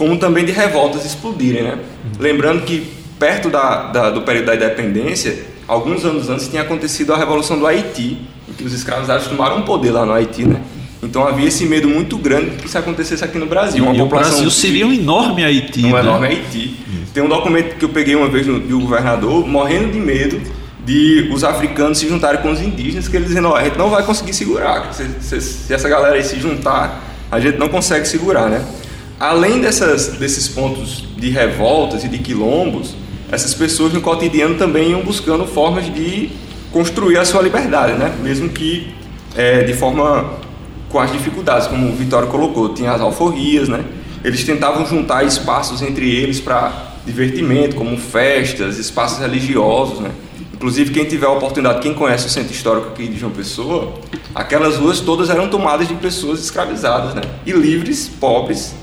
Como 0.00 0.16
também 0.16 0.46
de 0.46 0.52
revoltas 0.52 1.04
explodirem. 1.04 1.62
Né? 1.62 1.72
Uhum. 1.72 2.10
Lembrando 2.18 2.62
que 2.62 2.90
perto 3.18 3.50
da, 3.50 3.88
da, 3.88 4.10
do 4.10 4.22
período 4.22 4.46
da 4.46 4.54
independência, 4.54 5.44
alguns 5.68 6.06
anos 6.06 6.30
antes 6.30 6.48
tinha 6.48 6.62
acontecido 6.62 7.12
a 7.12 7.18
Revolução 7.18 7.58
do 7.58 7.66
Haiti, 7.66 8.16
em 8.48 8.52
que 8.54 8.64
os 8.64 8.72
escravizados 8.72 9.26
tomaram 9.26 9.58
o 9.58 9.62
poder 9.62 9.90
lá 9.90 10.06
no 10.06 10.12
Haiti. 10.14 10.46
Né? 10.46 10.58
Então 11.02 11.28
havia 11.28 11.46
esse 11.46 11.66
medo 11.66 11.86
muito 11.86 12.16
grande 12.16 12.52
que 12.52 12.66
isso 12.66 12.78
acontecesse 12.78 13.22
aqui 13.22 13.36
no 13.36 13.44
Brasil. 13.44 13.84
Uma 13.84 13.94
e 13.94 13.98
população 13.98 14.30
o 14.30 14.34
Brasil 14.36 14.50
seria 14.50 14.86
um 14.86 14.92
enorme 14.94 15.44
Haiti. 15.44 15.84
Um 15.84 15.92
né? 15.92 16.00
enorme 16.00 16.28
Haiti. 16.28 16.76
Tem 17.12 17.22
um 17.22 17.28
documento 17.28 17.76
que 17.76 17.84
eu 17.84 17.90
peguei 17.90 18.16
uma 18.16 18.28
vez 18.28 18.46
do 18.46 18.80
governador, 18.80 19.46
morrendo 19.46 19.92
de 19.92 20.00
medo 20.00 20.40
de 20.82 21.28
os 21.30 21.44
africanos 21.44 21.98
se 21.98 22.08
juntarem 22.08 22.40
com 22.40 22.50
os 22.50 22.62
indígenas, 22.62 23.06
que 23.06 23.16
eles 23.18 23.28
dizendo, 23.28 23.54
a 23.54 23.62
gente 23.62 23.76
não 23.76 23.90
vai 23.90 24.02
conseguir 24.02 24.32
segurar. 24.32 24.94
Se, 24.94 25.06
se, 25.20 25.40
se, 25.42 25.74
essa 25.74 25.90
galera 25.90 26.14
aí 26.14 26.24
se 26.24 26.40
juntar, 26.40 27.04
a 27.30 27.38
gente 27.38 27.58
não 27.58 27.68
consegue 27.68 28.08
segurar, 28.08 28.48
né? 28.48 28.64
Além 29.20 29.60
dessas, 29.60 30.16
desses 30.16 30.48
pontos 30.48 31.04
de 31.18 31.28
revoltas 31.28 32.04
e 32.04 32.08
de 32.08 32.16
quilombos, 32.16 32.96
essas 33.30 33.52
pessoas 33.52 33.92
no 33.92 34.00
cotidiano 34.00 34.54
também 34.54 34.92
iam 34.92 35.02
buscando 35.02 35.44
formas 35.44 35.92
de 35.94 36.30
construir 36.72 37.18
a 37.18 37.24
sua 37.26 37.42
liberdade, 37.42 37.98
né? 37.98 38.16
Mesmo 38.22 38.48
que 38.48 38.94
é, 39.36 39.62
de 39.62 39.74
forma 39.74 40.38
com 40.88 40.98
as 40.98 41.12
dificuldades, 41.12 41.66
como 41.66 41.90
o 41.90 41.94
Vitório 41.94 42.28
colocou, 42.28 42.72
tinha 42.72 42.92
as 42.92 43.00
alforrias, 43.02 43.68
né? 43.68 43.84
Eles 44.24 44.42
tentavam 44.42 44.86
juntar 44.86 45.22
espaços 45.22 45.82
entre 45.82 46.10
eles 46.10 46.40
para 46.40 46.94
divertimento, 47.04 47.76
como 47.76 47.98
festas, 47.98 48.78
espaços 48.78 49.18
religiosos, 49.18 50.00
né? 50.00 50.10
Inclusive, 50.54 50.92
quem 50.92 51.04
tiver 51.04 51.26
a 51.26 51.30
oportunidade, 51.30 51.80
quem 51.80 51.92
conhece 51.92 52.26
o 52.26 52.30
centro 52.30 52.54
histórico 52.54 52.88
aqui 52.88 53.06
de 53.06 53.18
João 53.18 53.32
Pessoa, 53.32 53.92
aquelas 54.34 54.76
ruas 54.76 54.98
todas 54.98 55.28
eram 55.28 55.48
tomadas 55.48 55.86
de 55.86 55.94
pessoas 55.94 56.40
escravizadas, 56.40 57.14
né? 57.14 57.20
E 57.44 57.52
livres, 57.52 58.08
pobres, 58.08 58.74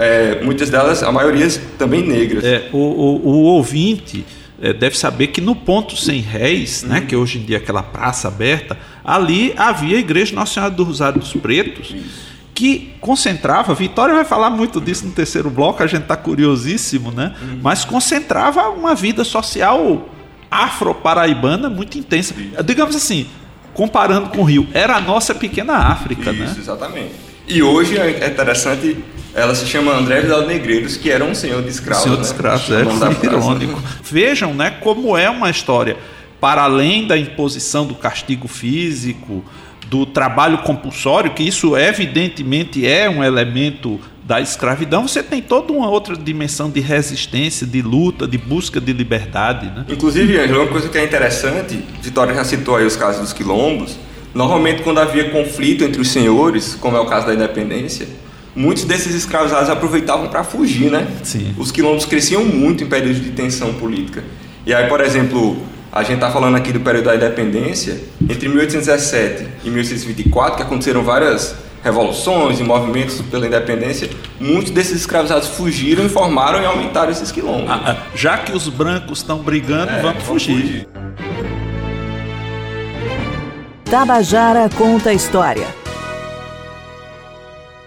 é, 0.00 0.42
muitas 0.42 0.70
delas, 0.70 1.02
a 1.02 1.12
maioria 1.12 1.48
também 1.78 2.02
negras. 2.02 2.42
É, 2.42 2.68
o, 2.72 2.78
o, 2.78 3.28
o 3.28 3.42
ouvinte 3.42 4.24
é, 4.60 4.72
deve 4.72 4.96
saber 4.96 5.28
que 5.28 5.40
no 5.40 5.54
ponto 5.54 5.96
sem 5.96 6.20
réis, 6.20 6.82
né, 6.82 6.88
uhum. 6.88 7.00
né, 7.00 7.06
que 7.06 7.16
hoje 7.16 7.38
em 7.38 7.42
dia 7.42 7.56
é 7.56 7.60
aquela 7.60 7.82
praça 7.82 8.28
aberta, 8.28 8.78
ali 9.04 9.54
havia 9.56 9.96
a 9.96 10.00
Igreja 10.00 10.34
Nossa 10.34 10.54
Senhora 10.54 10.72
do 10.72 10.84
Rosário 10.84 11.20
dos 11.20 11.32
Pretos. 11.34 11.94
Isso 11.94 12.30
que 12.52 12.92
concentrava, 13.00 13.72
Vitória 13.72 14.14
vai 14.14 14.24
falar 14.24 14.50
muito 14.50 14.82
disso 14.82 15.06
no 15.06 15.12
terceiro 15.12 15.48
bloco, 15.48 15.82
a 15.82 15.86
gente 15.86 16.02
está 16.02 16.14
curiosíssimo, 16.14 17.10
né? 17.10 17.34
Uhum. 17.40 17.60
Mas 17.62 17.86
concentrava 17.86 18.68
uma 18.68 18.94
vida 18.94 19.24
social 19.24 20.10
afro-paraibana 20.50 21.70
muito 21.70 21.96
intensa. 21.96 22.34
Digamos 22.62 22.94
assim, 22.94 23.26
comparando 23.72 24.28
com 24.28 24.42
o 24.42 24.44
Rio, 24.44 24.68
era 24.74 24.96
a 24.96 25.00
nossa 25.00 25.34
pequena 25.34 25.74
África, 25.74 26.32
Isso, 26.32 26.42
né? 26.42 26.54
exatamente. 26.58 27.12
E 27.48 27.62
hoje 27.62 27.98
é 27.98 28.28
interessante, 28.28 28.96
ela 29.34 29.54
se 29.54 29.66
chama 29.66 29.92
André 29.92 30.22
Vidal 30.22 30.46
Negreiros, 30.46 30.96
que 30.96 31.10
era 31.10 31.24
um 31.24 31.34
senhor 31.34 31.62
de 31.62 31.68
escravos. 31.68 32.02
Senhor 32.02 32.16
de 32.16 32.22
né? 32.22 32.28
escravos, 32.28 32.68
né? 32.68 33.16
é 33.22 33.26
irônico. 33.26 33.82
Vejam, 34.02 34.54
né, 34.54 34.70
como 34.80 35.16
é 35.16 35.30
uma 35.30 35.50
história 35.50 35.96
para 36.40 36.62
além 36.62 37.06
da 37.06 37.18
imposição 37.18 37.86
do 37.86 37.94
castigo 37.94 38.48
físico, 38.48 39.44
do 39.88 40.06
trabalho 40.06 40.58
compulsório, 40.58 41.32
que 41.32 41.42
isso 41.42 41.76
evidentemente 41.76 42.86
é 42.86 43.10
um 43.10 43.22
elemento 43.22 44.00
da 44.24 44.40
escravidão, 44.40 45.08
você 45.08 45.22
tem 45.22 45.42
toda 45.42 45.72
uma 45.72 45.90
outra 45.90 46.16
dimensão 46.16 46.70
de 46.70 46.78
resistência, 46.78 47.66
de 47.66 47.82
luta, 47.82 48.28
de 48.28 48.38
busca 48.38 48.80
de 48.80 48.92
liberdade. 48.92 49.66
Né? 49.66 49.84
Inclusive, 49.88 50.38
Angela, 50.38 50.62
uma 50.62 50.70
coisa 50.70 50.88
que 50.88 50.96
é 50.96 51.04
interessante, 51.04 51.82
Vitória 52.00 52.32
já 52.32 52.44
citou 52.44 52.76
aí 52.76 52.86
os 52.86 52.94
casos 52.94 53.20
dos 53.20 53.32
quilombos, 53.32 53.98
normalmente 54.32 54.82
quando 54.82 55.00
havia 55.00 55.30
conflito 55.30 55.82
entre 55.82 56.00
os 56.00 56.08
senhores, 56.08 56.76
como 56.80 56.96
é 56.96 57.00
o 57.00 57.06
caso 57.06 57.26
da 57.26 57.34
independência, 57.34 58.06
muitos 58.54 58.84
desses 58.84 59.14
escravizados 59.14 59.70
aproveitavam 59.70 60.28
para 60.28 60.44
fugir, 60.44 60.90
né? 60.90 61.06
Sim. 61.22 61.54
Os 61.56 61.70
quilombos 61.70 62.04
cresciam 62.04 62.44
muito 62.44 62.84
em 62.84 62.86
períodos 62.86 63.22
de 63.22 63.30
tensão 63.30 63.74
política. 63.74 64.24
E 64.66 64.74
aí, 64.74 64.88
por 64.88 65.00
exemplo, 65.00 65.56
a 65.92 66.02
gente 66.02 66.14
está 66.14 66.30
falando 66.30 66.56
aqui 66.56 66.72
do 66.72 66.80
período 66.80 67.06
da 67.06 67.16
independência, 67.16 68.00
entre 68.28 68.48
1817 68.48 69.46
e 69.64 69.70
1824, 69.70 70.56
que 70.56 70.62
aconteceram 70.62 71.02
várias 71.02 71.54
revoluções 71.82 72.60
e 72.60 72.62
movimentos 72.62 73.20
pela 73.22 73.46
independência, 73.46 74.10
muitos 74.38 74.70
desses 74.70 75.00
escravizados 75.00 75.48
fugiram, 75.48 76.04
informaram 76.04 76.60
e 76.60 76.66
aumentaram 76.66 77.10
esses 77.10 77.32
quilombos. 77.32 77.70
Ah, 77.70 77.80
ah, 77.86 77.96
já 78.14 78.36
que 78.36 78.52
os 78.52 78.68
brancos 78.68 79.20
estão 79.20 79.38
brigando, 79.38 79.90
é, 79.90 80.02
vamos, 80.02 80.22
vamos 80.22 80.24
fugir. 80.24 80.60
fugir. 80.60 80.88
Tabajara 83.90 84.68
conta 84.76 85.10
a 85.10 85.14
história 85.14 85.79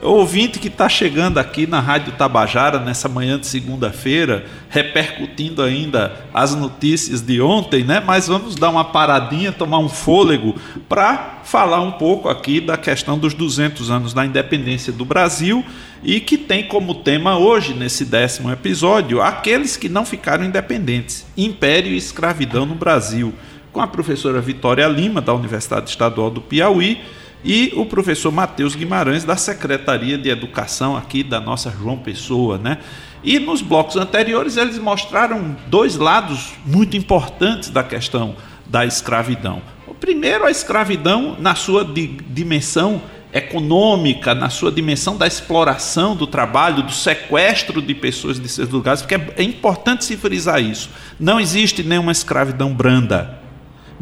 ouvinte 0.03 0.59
que 0.59 0.67
está 0.67 0.89
chegando 0.89 1.37
aqui 1.37 1.65
na 1.65 1.79
Rádio 1.79 2.13
Tabajara 2.13 2.79
nessa 2.79 3.07
manhã 3.07 3.39
de 3.39 3.47
segunda-feira, 3.47 4.45
repercutindo 4.69 5.61
ainda 5.61 6.13
as 6.33 6.53
notícias 6.53 7.21
de 7.21 7.41
ontem, 7.41 7.83
né? 7.83 8.03
Mas 8.05 8.27
vamos 8.27 8.55
dar 8.55 8.69
uma 8.69 8.83
paradinha, 8.83 9.51
tomar 9.51 9.79
um 9.79 9.89
fôlego 9.89 10.55
para 10.89 11.41
falar 11.43 11.81
um 11.81 11.93
pouco 11.93 12.27
aqui 12.27 12.59
da 12.59 12.75
questão 12.75 13.17
dos 13.17 13.33
200 13.33 13.89
anos 13.89 14.13
da 14.13 14.25
independência 14.25 14.91
do 14.91 15.05
Brasil 15.05 15.63
e 16.03 16.19
que 16.19 16.37
tem 16.37 16.67
como 16.67 16.95
tema 16.95 17.37
hoje, 17.37 17.73
nesse 17.73 18.03
décimo 18.03 18.51
episódio, 18.51 19.21
aqueles 19.21 19.77
que 19.77 19.87
não 19.87 20.05
ficaram 20.05 20.43
independentes: 20.43 21.25
Império 21.37 21.91
e 21.91 21.97
Escravidão 21.97 22.65
no 22.65 22.75
Brasil, 22.75 23.33
com 23.71 23.79
a 23.79 23.87
professora 23.87 24.41
Vitória 24.41 24.87
Lima, 24.87 25.21
da 25.21 25.33
Universidade 25.33 25.89
Estadual 25.89 26.29
do 26.29 26.41
Piauí 26.41 26.99
e 27.43 27.73
o 27.75 27.85
professor 27.85 28.31
Matheus 28.31 28.75
Guimarães, 28.75 29.23
da 29.23 29.35
Secretaria 29.35 30.17
de 30.17 30.29
Educação 30.29 30.95
aqui 30.95 31.23
da 31.23 31.41
nossa 31.41 31.69
João 31.69 31.97
Pessoa, 31.97 32.57
né? 32.57 32.77
E 33.23 33.39
nos 33.39 33.61
blocos 33.61 33.95
anteriores 33.95 34.57
eles 34.57 34.77
mostraram 34.77 35.55
dois 35.67 35.95
lados 35.95 36.53
muito 36.65 36.95
importantes 36.95 37.69
da 37.69 37.83
questão 37.83 38.35
da 38.65 38.85
escravidão. 38.85 39.61
O 39.87 39.93
primeiro, 39.93 40.45
a 40.45 40.51
escravidão 40.51 41.37
na 41.39 41.55
sua 41.55 41.85
dimensão 41.85 43.01
econômica, 43.33 44.35
na 44.35 44.49
sua 44.49 44.71
dimensão 44.71 45.17
da 45.17 45.25
exploração 45.25 46.15
do 46.15 46.27
trabalho, 46.27 46.83
do 46.83 46.91
sequestro 46.91 47.81
de 47.81 47.95
pessoas 47.95 48.39
de 48.39 48.47
seus 48.47 48.69
lugares, 48.69 49.01
porque 49.01 49.15
é 49.35 49.43
importante 49.43 50.05
se 50.05 50.15
frisar 50.15 50.61
isso. 50.61 50.89
Não 51.19 51.39
existe 51.39 51.81
nenhuma 51.81 52.11
escravidão 52.11 52.73
branda. 52.73 53.42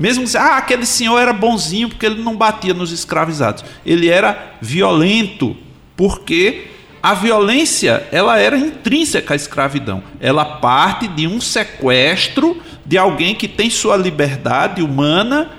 Mesmo 0.02 0.28
que 0.28 0.36
ah, 0.36 0.58
aquele 0.58 0.84
senhor 0.84 1.20
era 1.20 1.32
bonzinho 1.32 1.88
porque 1.88 2.08
ele 2.08 2.24
não 2.24 2.36
batia 2.36 2.74
nos 2.74 2.92
escravizados. 2.92 3.64
Ele 3.86 4.10
era 4.10 4.56
violento 4.60 5.56
porque 5.96 6.70
a 7.04 7.14
violência 7.14 8.08
ela 8.12 8.40
era 8.40 8.58
intrínseca 8.58 9.36
à 9.36 9.36
escravidão. 9.36 10.02
Ela 10.20 10.44
parte 10.44 11.08
de 11.08 11.28
um 11.28 11.40
sequestro 11.40 12.60
de 12.84 12.98
alguém 12.98 13.36
que 13.36 13.48
tem 13.48 13.70
sua 13.70 13.96
liberdade 13.96 14.82
humana 14.82 15.52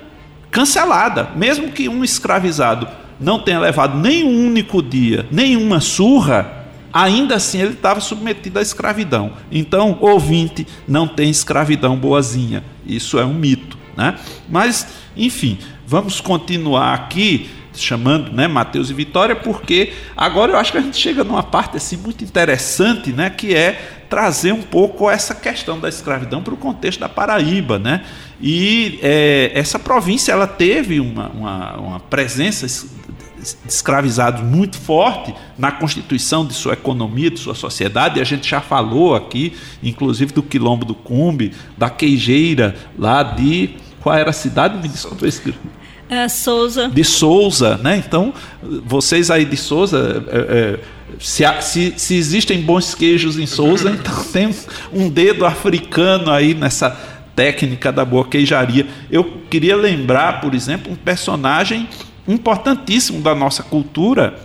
cancelada. 0.51 1.29
Mesmo 1.37 1.71
que 1.71 1.87
um 1.87 2.03
escravizado 2.03 2.85
não 3.21 3.39
tenha 3.39 3.61
levado 3.61 3.97
nem 3.97 4.25
um 4.25 4.45
único 4.45 4.83
dia, 4.83 5.25
nenhuma 5.31 5.79
surra, 5.79 6.65
ainda 6.91 7.35
assim 7.35 7.61
ele 7.61 7.75
estava 7.75 8.01
submetido 8.01 8.59
à 8.59 8.61
escravidão. 8.61 9.31
Então, 9.49 9.97
ouvinte, 10.01 10.67
não 10.85 11.07
tem 11.07 11.29
escravidão 11.29 11.95
boazinha. 11.95 12.61
Isso 12.85 13.17
é 13.17 13.23
um 13.23 13.33
mito. 13.33 13.82
Né? 13.95 14.17
Mas, 14.49 14.87
enfim, 15.15 15.57
vamos 15.85 16.19
continuar 16.19 16.93
aqui 16.93 17.49
chamando 17.75 18.31
né, 18.31 18.47
Mateus 18.47 18.89
e 18.89 18.93
Vitória, 18.93 19.35
porque 19.35 19.93
agora 20.15 20.51
eu 20.51 20.57
acho 20.57 20.71
que 20.71 20.77
a 20.77 20.81
gente 20.81 20.97
chega 20.97 21.23
numa 21.23 21.43
parte 21.43 21.77
assim, 21.77 21.97
muito 21.97 22.23
interessante, 22.23 23.11
né, 23.11 23.29
que 23.29 23.55
é 23.55 24.03
trazer 24.09 24.51
um 24.51 24.61
pouco 24.61 25.09
essa 25.09 25.33
questão 25.33 25.79
da 25.79 25.89
escravidão 25.89 26.43
para 26.43 26.53
o 26.53 26.57
contexto 26.57 26.99
da 26.99 27.09
Paraíba. 27.09 27.79
Né? 27.79 28.03
E 28.39 28.99
é, 29.01 29.51
essa 29.55 29.79
província 29.79 30.31
ela 30.31 30.45
teve 30.45 30.99
uma, 30.99 31.29
uma, 31.29 31.77
uma 31.77 31.99
presença 31.99 32.67
escravizados 33.67 34.41
muito 34.41 34.77
forte 34.77 35.33
na 35.57 35.71
constituição 35.71 36.45
de 36.45 36.53
sua 36.53 36.73
economia, 36.73 37.29
de 37.29 37.39
sua 37.39 37.55
sociedade, 37.55 38.19
e 38.19 38.21
a 38.21 38.25
gente 38.25 38.49
já 38.49 38.61
falou 38.61 39.15
aqui, 39.15 39.53
inclusive 39.81 40.33
do 40.33 40.41
Quilombo 40.41 40.85
do 40.85 40.95
Cumbe, 40.95 41.53
da 41.77 41.89
queijeira 41.89 42.75
lá 42.97 43.23
de 43.23 43.75
qual 44.01 44.15
era 44.15 44.29
a 44.29 44.33
cidade? 44.33 44.77
Me 44.81 44.87
desculpa, 44.89 45.25
É, 46.09 46.27
Souza. 46.27 46.89
De 46.89 47.03
Souza, 47.03 47.77
né? 47.77 47.97
Então, 48.05 48.33
vocês 48.85 49.31
aí 49.31 49.45
de 49.45 49.55
Souza, 49.55 50.23
é, 50.27 50.37
é, 50.37 50.79
se, 51.17 51.43
se, 51.61 51.93
se, 51.95 52.15
existem 52.15 52.61
bons 52.61 52.93
queijos 52.93 53.39
em 53.39 53.45
Souza, 53.45 53.89
então 53.97 54.23
tem 54.25 54.53
um 54.91 55.09
dedo 55.09 55.45
africano 55.45 56.29
aí 56.29 56.53
nessa 56.53 56.89
técnica 57.35 57.91
da 57.91 58.03
boa 58.03 58.25
queijaria. 58.25 58.85
Eu 59.09 59.23
queria 59.49 59.75
lembrar, 59.75 60.41
por 60.41 60.53
exemplo, 60.53 60.91
um 60.91 60.95
personagem 60.95 61.87
importantíssimo 62.27 63.21
da 63.21 63.35
nossa 63.35 63.63
cultura, 63.63 64.39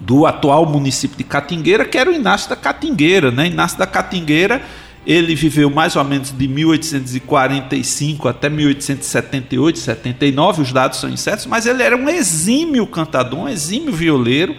do 0.00 0.26
atual 0.26 0.64
município 0.66 1.16
de 1.16 1.24
Catingueira, 1.24 1.84
que 1.84 1.98
era 1.98 2.10
o 2.10 2.14
Inácio 2.14 2.48
da 2.48 2.56
Catingueira. 2.56 3.30
Né? 3.30 3.48
Inácio 3.48 3.78
da 3.78 3.86
Catingueira 3.86 4.62
ele 5.08 5.34
viveu 5.34 5.70
mais 5.70 5.96
ou 5.96 6.04
menos 6.04 6.30
de 6.36 6.46
1845 6.46 8.28
até 8.28 8.50
1878, 8.50 9.78
79, 9.78 10.60
os 10.60 10.70
dados 10.70 11.00
são 11.00 11.08
incertos, 11.08 11.46
mas 11.46 11.64
ele 11.64 11.82
era 11.82 11.96
um 11.96 12.10
exímio 12.10 12.86
cantador, 12.86 13.38
um 13.38 13.48
exímio 13.48 13.90
violeiro 13.90 14.54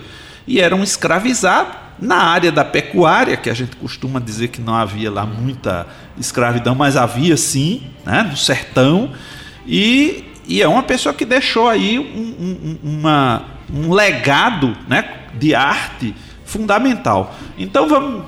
e 0.48 0.60
era 0.60 0.76
um 0.76 0.82
escravizado 0.82 1.78
na 2.00 2.16
área 2.16 2.52
da 2.52 2.66
pecuária, 2.66 3.38
que 3.38 3.48
a 3.48 3.54
gente 3.54 3.76
costuma 3.76 4.20
dizer 4.20 4.48
que 4.48 4.60
não 4.60 4.74
havia 4.74 5.12
lá 5.12 5.24
muita 5.24 5.86
escravidão, 6.18 6.74
mas 6.74 6.98
havia 6.98 7.38
sim, 7.38 7.84
né, 8.04 8.24
no 8.24 8.36
sertão, 8.36 9.12
e 9.68 10.29
E 10.50 10.64
é 10.64 10.68
uma 10.68 10.82
pessoa 10.82 11.14
que 11.14 11.24
deixou 11.24 11.70
aí 11.70 12.00
um, 12.00 12.04
um, 12.04 12.78
uma, 12.84 13.44
um 13.72 13.94
legado 13.94 14.76
né, 14.88 15.08
de 15.36 15.54
arte 15.54 16.16
fundamental. 16.44 17.36
Então 17.56 17.88
vamos 17.88 18.24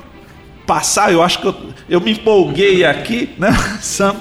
passar, 0.68 1.12
eu 1.12 1.24
acho 1.24 1.42
que 1.42 1.48
eu, 1.48 1.56
eu 1.90 2.00
me 2.00 2.12
empolguei 2.12 2.86
aqui, 2.86 3.32
né, 3.40 3.50
Sam, 3.82 4.16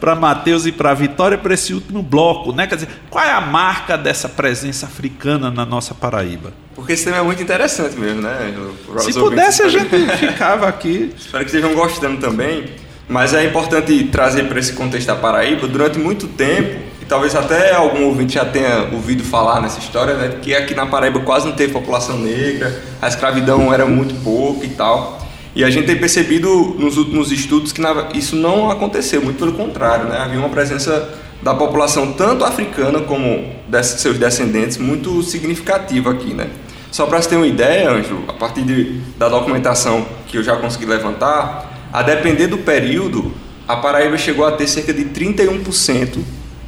para 0.00 0.14
Matheus 0.16 0.64
e 0.64 0.72
para 0.72 0.94
Vitória, 0.94 1.36
para 1.36 1.52
esse 1.52 1.74
último 1.74 2.02
bloco, 2.02 2.52
né? 2.54 2.66
Quer 2.66 2.76
dizer, 2.76 2.88
qual 3.10 3.22
é 3.22 3.30
a 3.30 3.40
marca 3.42 3.98
dessa 3.98 4.30
presença 4.30 4.86
africana 4.86 5.50
na 5.50 5.66
nossa 5.66 5.94
Paraíba? 5.94 6.54
Porque 6.74 6.94
esse 6.94 7.04
tema 7.04 7.18
é 7.18 7.22
muito 7.22 7.42
interessante 7.42 7.96
mesmo, 7.96 8.22
né? 8.22 8.54
Se 9.00 9.12
pudesse, 9.12 9.62
a 9.62 9.68
gente 9.68 9.94
ficava 10.16 10.66
aqui. 10.66 11.12
Espero 11.14 11.44
que 11.44 11.50
estejam 11.50 11.74
gostando 11.74 12.18
também. 12.18 12.64
Mas 13.06 13.34
é 13.34 13.44
importante 13.44 14.04
trazer 14.04 14.48
para 14.48 14.58
esse 14.58 14.72
contexto 14.72 15.06
da 15.06 15.16
Paraíba, 15.16 15.68
durante 15.68 15.98
muito 15.98 16.26
tempo, 16.28 16.91
e 17.02 17.04
talvez 17.04 17.34
até 17.34 17.74
algum 17.74 18.06
ouvinte 18.06 18.34
já 18.34 18.44
tenha 18.44 18.88
ouvido 18.92 19.24
falar 19.24 19.60
nessa 19.60 19.80
história, 19.80 20.14
né? 20.14 20.38
Que 20.40 20.54
aqui 20.54 20.72
na 20.72 20.86
Paraíba 20.86 21.18
quase 21.18 21.46
não 21.46 21.52
teve 21.52 21.72
população 21.72 22.16
negra, 22.16 22.80
a 23.02 23.08
escravidão 23.08 23.74
era 23.74 23.84
muito 23.84 24.14
pouco 24.22 24.64
e 24.64 24.68
tal. 24.68 25.20
E 25.52 25.64
a 25.64 25.68
gente 25.68 25.86
tem 25.86 25.96
percebido 25.98 26.76
nos 26.78 26.96
últimos 26.96 27.32
estudos 27.32 27.72
que 27.72 27.82
isso 28.14 28.36
não 28.36 28.70
aconteceu, 28.70 29.20
muito 29.20 29.36
pelo 29.36 29.52
contrário, 29.52 30.04
né? 30.06 30.16
havia 30.16 30.38
uma 30.38 30.48
presença 30.48 31.12
da 31.42 31.52
população 31.52 32.12
tanto 32.12 32.44
africana 32.44 33.00
como 33.00 33.52
de 33.66 33.82
seus 33.82 34.16
descendentes 34.16 34.78
muito 34.78 35.24
significativa 35.24 36.12
aqui. 36.12 36.32
Né? 36.32 36.46
Só 36.92 37.06
para 37.06 37.20
você 37.20 37.30
ter 37.30 37.36
uma 37.36 37.48
ideia, 37.48 37.90
Ângelo, 37.90 38.22
a 38.28 38.32
partir 38.32 38.62
de, 38.62 39.00
da 39.18 39.28
documentação 39.28 40.06
que 40.28 40.38
eu 40.38 40.42
já 40.44 40.54
consegui 40.54 40.86
levantar, 40.86 41.90
a 41.92 42.00
depender 42.00 42.46
do 42.46 42.58
período, 42.58 43.32
a 43.66 43.76
Paraíba 43.76 44.16
chegou 44.16 44.46
a 44.46 44.52
ter 44.52 44.68
cerca 44.68 44.92
de 44.92 45.06
31%, 45.06 46.18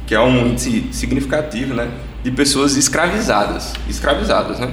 que 0.05 0.13
é 0.13 0.19
um 0.19 0.47
índice 0.47 0.85
significativo, 0.91 1.73
né, 1.73 1.89
de 2.23 2.31
pessoas 2.31 2.75
escravizadas, 2.75 3.73
escravizadas, 3.89 4.59
né? 4.59 4.71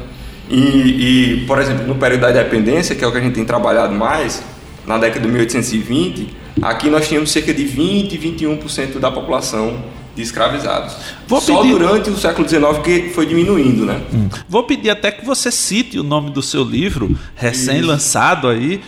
E, 0.51 0.57
e, 0.57 1.45
por 1.47 1.59
exemplo, 1.59 1.87
no 1.87 1.95
período 1.95 2.23
da 2.23 2.31
independência, 2.31 2.95
que 2.95 3.05
é 3.05 3.07
o 3.07 3.13
que 3.13 3.19
a 3.19 3.21
gente 3.21 3.35
tem 3.35 3.45
trabalhado 3.45 3.95
mais, 3.95 4.43
na 4.87 4.99
década 4.99 5.21
de 5.21 5.29
1820, 5.29 6.37
aqui 6.61 6.91
nós 6.91 7.09
tínhamos 7.09 7.31
cerca 7.31 7.55
de 7.55 7.65
20, 7.65 8.19
21% 8.19 8.99
da 8.99 9.11
população 9.11 9.83
de 10.15 10.23
escravizados. 10.23 10.95
Vou 11.27 11.41
Só 11.41 11.63
pedir... 11.63 11.71
durante 11.71 12.11
o 12.11 12.19
século 12.19 12.47
XIX 12.47 12.79
que 12.85 13.11
foi 13.11 13.25
diminuindo, 13.25 13.87
né? 13.87 14.01
Hum. 14.13 14.29
Vou 14.49 14.65
pedir 14.65 14.91
até 14.91 15.11
que 15.11 15.25
você 15.25 15.51
cite 15.51 15.99
o 15.99 16.03
nome 16.03 16.31
do 16.31 16.43
seu 16.43 16.63
livro, 16.63 17.17
recém-lançado 17.35 18.49
aí. 18.49 18.83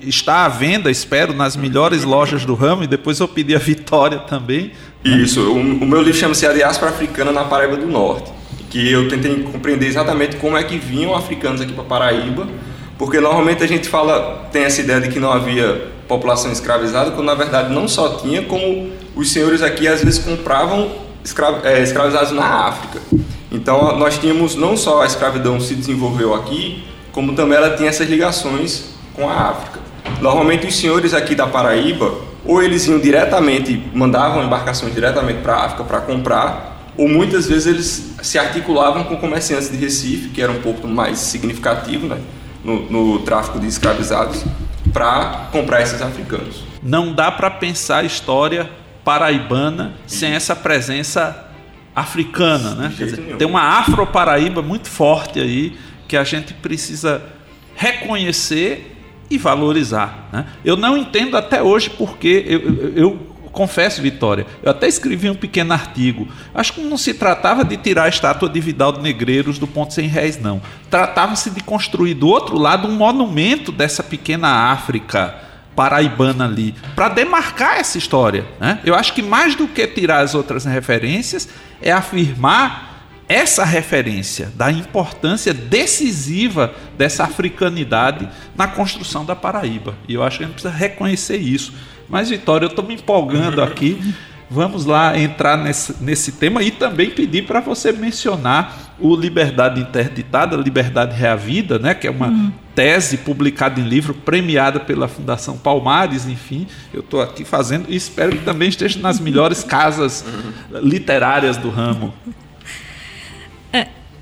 Está 0.00 0.46
à 0.46 0.48
venda, 0.48 0.90
espero, 0.90 1.34
nas 1.34 1.56
melhores 1.56 2.04
lojas 2.04 2.44
do 2.44 2.54
ramo, 2.54 2.84
e 2.84 2.86
depois 2.86 3.20
eu 3.20 3.28
pedi 3.28 3.54
a 3.54 3.58
Vitória 3.58 4.18
também. 4.18 4.72
Isso, 5.04 5.40
o, 5.40 5.58
o 5.58 5.86
meu 5.86 6.00
livro 6.00 6.18
chama-se 6.18 6.46
A 6.46 6.52
Diáspora 6.52 6.90
Africana 6.90 7.30
na 7.30 7.44
Paraíba 7.44 7.76
do 7.76 7.86
Norte 7.86 8.32
que 8.74 8.90
eu 8.90 9.08
tentei 9.08 9.40
compreender 9.44 9.86
exatamente 9.86 10.34
como 10.34 10.56
é 10.56 10.64
que 10.64 10.76
vinham 10.76 11.14
africanos 11.14 11.60
aqui 11.60 11.72
para 11.72 11.84
Paraíba, 11.84 12.48
porque 12.98 13.20
normalmente 13.20 13.62
a 13.62 13.68
gente 13.68 13.88
fala, 13.88 14.48
tem 14.50 14.64
essa 14.64 14.80
ideia 14.80 15.00
de 15.00 15.10
que 15.10 15.20
não 15.20 15.30
havia 15.30 15.92
população 16.08 16.50
escravizada, 16.50 17.12
quando 17.12 17.26
na 17.26 17.36
verdade 17.36 17.72
não 17.72 17.86
só 17.86 18.16
tinha, 18.16 18.42
como 18.42 18.90
os 19.14 19.30
senhores 19.30 19.62
aqui 19.62 19.86
às 19.86 20.02
vezes 20.02 20.18
compravam 20.18 20.90
escra 21.22 21.60
é, 21.62 21.84
escravizados 21.84 22.32
na 22.32 22.44
África. 22.44 23.00
Então 23.52 23.96
nós 23.96 24.18
tínhamos 24.18 24.56
não 24.56 24.76
só 24.76 25.02
a 25.02 25.06
escravidão 25.06 25.60
se 25.60 25.76
desenvolveu 25.76 26.34
aqui, 26.34 26.82
como 27.12 27.32
também 27.34 27.56
ela 27.56 27.76
tinha 27.76 27.88
essas 27.88 28.08
ligações 28.10 28.86
com 29.14 29.28
a 29.28 29.50
África. 29.50 29.80
Normalmente 30.20 30.66
os 30.66 30.76
senhores 30.76 31.14
aqui 31.14 31.34
da 31.34 31.46
Paraíba, 31.46 32.14
ou 32.44 32.62
eles 32.62 32.86
iam 32.86 32.98
diretamente, 32.98 33.82
mandavam 33.94 34.44
embarcações 34.44 34.94
diretamente 34.94 35.40
para 35.40 35.54
a 35.54 35.64
África 35.64 35.84
para 35.84 36.00
comprar, 36.00 36.92
ou 36.96 37.08
muitas 37.08 37.48
vezes 37.48 37.66
eles 37.66 38.14
se 38.22 38.38
articulavam 38.38 39.04
com 39.04 39.16
comerciantes 39.16 39.70
de 39.70 39.76
Recife, 39.76 40.28
que 40.28 40.42
era 40.42 40.52
um 40.52 40.60
pouco 40.60 40.86
mais 40.86 41.18
significativo 41.18 42.06
né, 42.06 42.18
no, 42.62 42.90
no 42.90 43.18
tráfico 43.20 43.58
de 43.58 43.66
escravizados, 43.66 44.44
para 44.92 45.48
comprar 45.50 45.82
esses 45.82 46.00
africanos. 46.00 46.62
Não 46.82 47.12
dá 47.12 47.32
para 47.32 47.50
pensar 47.50 47.98
a 47.98 48.04
história 48.04 48.70
paraibana 49.04 49.94
sem 50.06 50.32
essa 50.32 50.54
presença 50.54 51.48
africana, 51.94 52.74
né? 52.74 52.92
Dizer, 52.96 53.36
tem 53.36 53.46
uma 53.46 53.78
afro-paraíba 53.78 54.62
muito 54.62 54.88
forte 54.88 55.40
aí 55.40 55.76
que 56.08 56.16
a 56.16 56.24
gente 56.24 56.52
precisa 56.54 57.22
reconhecer 57.76 58.93
e 59.34 59.38
valorizar. 59.38 60.28
Né? 60.32 60.46
Eu 60.64 60.76
não 60.76 60.96
entendo 60.96 61.36
até 61.36 61.62
hoje 61.62 61.90
porque 61.90 62.44
eu, 62.46 62.60
eu, 62.60 62.96
eu 62.96 63.34
confesso, 63.54 64.02
Vitória, 64.02 64.46
eu 64.62 64.70
até 64.70 64.88
escrevi 64.88 65.30
um 65.30 65.34
pequeno 65.34 65.72
artigo. 65.72 66.28
Acho 66.52 66.74
que 66.74 66.80
não 66.82 66.98
se 66.98 67.14
tratava 67.14 67.64
de 67.64 67.76
tirar 67.76 68.04
a 68.04 68.08
estátua 68.08 68.48
de 68.48 68.60
Vidal 68.60 68.92
de 68.92 69.00
Negreiros 69.00 69.58
do 69.58 69.66
ponto 69.66 69.94
sem 69.94 70.08
réis, 70.08 70.38
não. 70.40 70.60
Tratava-se 70.90 71.50
de 71.50 71.62
construir 71.62 72.14
do 72.14 72.28
outro 72.28 72.58
lado 72.58 72.88
um 72.88 72.92
monumento 72.92 73.70
dessa 73.70 74.02
pequena 74.02 74.48
África 74.72 75.42
paraibana 75.74 76.44
ali, 76.44 76.72
para 76.94 77.08
demarcar 77.08 77.78
essa 77.78 77.98
história. 77.98 78.44
Né? 78.60 78.78
Eu 78.84 78.94
acho 78.94 79.12
que 79.12 79.22
mais 79.22 79.56
do 79.56 79.66
que 79.66 79.86
tirar 79.88 80.20
as 80.20 80.34
outras 80.34 80.64
referências, 80.64 81.48
é 81.82 81.90
afirmar 81.90 82.93
essa 83.28 83.64
referência 83.64 84.52
da 84.54 84.70
importância 84.70 85.54
decisiva 85.54 86.74
dessa 86.96 87.24
africanidade 87.24 88.28
na 88.56 88.66
construção 88.66 89.24
da 89.24 89.34
Paraíba. 89.34 89.94
E 90.08 90.14
eu 90.14 90.22
acho 90.22 90.38
que 90.38 90.44
a 90.44 90.46
gente 90.46 90.54
precisa 90.54 90.74
reconhecer 90.74 91.36
isso. 91.36 91.72
Mas, 92.08 92.28
Vitória, 92.28 92.66
eu 92.66 92.70
estou 92.70 92.84
me 92.84 92.94
empolgando 92.94 93.62
aqui. 93.62 94.14
Vamos 94.50 94.84
lá 94.84 95.18
entrar 95.18 95.56
nesse, 95.56 95.96
nesse 96.02 96.32
tema 96.32 96.62
e 96.62 96.70
também 96.70 97.10
pedir 97.10 97.46
para 97.46 97.60
você 97.60 97.92
mencionar 97.92 98.94
o 99.00 99.16
Liberdade 99.16 99.80
Interditada, 99.80 100.54
Liberdade 100.54 101.16
Reavida, 101.16 101.78
né, 101.78 101.94
que 101.94 102.06
é 102.06 102.10
uma 102.10 102.28
uhum. 102.28 102.52
tese 102.74 103.16
publicada 103.16 103.80
em 103.80 103.84
livro, 103.84 104.14
premiada 104.14 104.78
pela 104.78 105.08
Fundação 105.08 105.56
Palmares, 105.56 106.26
enfim. 106.26 106.66
Eu 106.92 107.00
estou 107.00 107.20
aqui 107.20 107.44
fazendo 107.44 107.86
e 107.88 107.96
espero 107.96 108.32
que 108.32 108.44
também 108.44 108.68
esteja 108.68 109.00
nas 109.00 109.18
melhores 109.18 109.64
casas 109.64 110.24
literárias 110.70 111.56
do 111.56 111.70
ramo. 111.70 112.14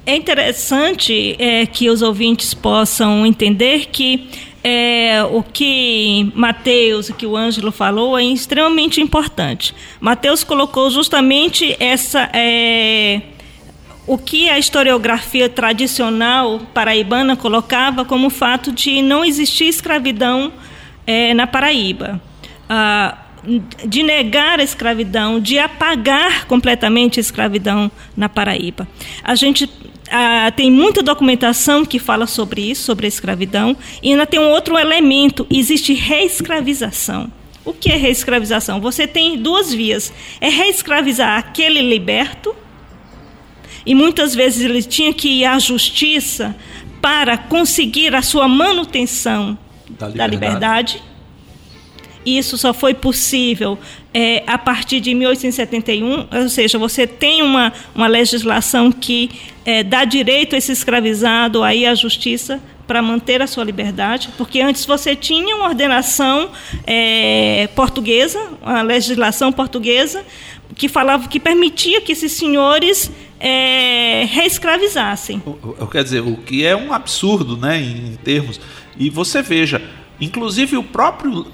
É, 0.04 0.16
interessante 0.16 1.36
é, 1.38 1.64
que 1.64 1.88
os 1.88 2.02
ouvintes 2.02 2.54
possam 2.54 3.24
entender 3.24 3.86
que 3.86 4.28
é, 4.64 5.22
o 5.24 5.42
que 5.42 6.32
Mateus, 6.34 7.08
o 7.08 7.14
que 7.14 7.26
o 7.26 7.36
Ângelo 7.36 7.70
falou 7.70 8.18
é 8.18 8.24
extremamente 8.24 9.00
importante. 9.00 9.74
Mateus 10.00 10.42
colocou 10.42 10.90
justamente 10.90 11.76
essa 11.78 12.28
é, 12.32 13.22
o 14.06 14.18
que 14.18 14.48
a 14.48 14.58
historiografia 14.58 15.48
tradicional 15.48 16.60
paraibana 16.74 17.36
colocava 17.36 18.04
como 18.04 18.28
fato 18.28 18.72
de 18.72 19.02
não 19.02 19.24
existir 19.24 19.68
escravidão 19.68 20.52
é, 21.06 21.32
na 21.32 21.46
Paraíba. 21.46 22.20
Ah, 22.68 23.18
de 23.84 24.04
negar 24.04 24.60
a 24.60 24.62
escravidão, 24.62 25.40
de 25.40 25.58
apagar 25.58 26.46
completamente 26.46 27.18
a 27.18 27.20
escravidão 27.20 27.90
na 28.16 28.28
Paraíba. 28.28 28.86
A 29.22 29.34
gente 29.34 29.68
ah, 30.10 30.52
tem 30.54 30.70
muita 30.70 31.02
documentação 31.02 31.84
que 31.84 31.98
fala 31.98 32.26
sobre 32.26 32.70
isso, 32.70 32.84
sobre 32.84 33.06
a 33.06 33.08
escravidão, 33.08 33.76
e 34.02 34.10
ainda 34.10 34.26
tem 34.26 34.40
um 34.40 34.50
outro 34.50 34.78
elemento: 34.78 35.46
existe 35.50 35.92
reescravização. 35.92 37.30
O 37.64 37.72
que 37.72 37.90
é 37.90 37.96
reescravização? 37.96 38.80
Você 38.80 39.06
tem 39.06 39.38
duas 39.38 39.72
vias: 39.72 40.12
é 40.40 40.48
reescravizar 40.48 41.38
aquele 41.38 41.80
liberto, 41.80 42.54
e 43.86 43.94
muitas 43.94 44.34
vezes 44.34 44.64
ele 44.64 44.82
tinha 44.82 45.12
que 45.12 45.28
ir 45.28 45.44
à 45.44 45.58
justiça 45.58 46.54
para 47.00 47.36
conseguir 47.36 48.14
a 48.14 48.22
sua 48.22 48.46
manutenção 48.46 49.58
da 49.88 50.06
liberdade. 50.06 50.16
Da 50.18 50.26
liberdade 50.26 51.02
isso 52.24 52.56
só 52.56 52.72
foi 52.72 52.94
possível 52.94 53.78
é, 54.14 54.42
a 54.46 54.58
partir 54.58 55.00
de 55.00 55.14
1871, 55.14 56.26
ou 56.30 56.48
seja, 56.48 56.78
você 56.78 57.06
tem 57.06 57.42
uma, 57.42 57.72
uma 57.94 58.06
legislação 58.06 58.92
que 58.92 59.30
é, 59.64 59.82
dá 59.82 60.04
direito 60.04 60.54
a 60.54 60.58
esse 60.58 60.72
escravizado 60.72 61.62
aí 61.62 61.86
à 61.86 61.94
justiça 61.94 62.60
para 62.86 63.00
manter 63.00 63.40
a 63.40 63.46
sua 63.46 63.64
liberdade, 63.64 64.28
porque 64.36 64.60
antes 64.60 64.84
você 64.84 65.16
tinha 65.16 65.56
uma 65.56 65.68
ordenação 65.68 66.50
é, 66.86 67.68
portuguesa, 67.74 68.38
uma 68.60 68.82
legislação 68.82 69.50
portuguesa 69.50 70.24
que 70.74 70.88
falava 70.88 71.28
que 71.28 71.38
permitia 71.40 72.00
que 72.00 72.12
esses 72.12 72.32
senhores 72.32 73.10
é, 73.38 74.24
reescravizassem. 74.30 75.42
Quer 75.90 76.04
dizer, 76.04 76.20
o 76.20 76.36
que 76.36 76.64
é 76.64 76.76
um 76.76 76.92
absurdo, 76.92 77.56
né, 77.56 77.80
em 77.80 78.16
termos. 78.22 78.60
E 78.98 79.10
você 79.10 79.42
veja, 79.42 79.82
inclusive 80.20 80.76
o 80.76 80.82
próprio 80.82 81.46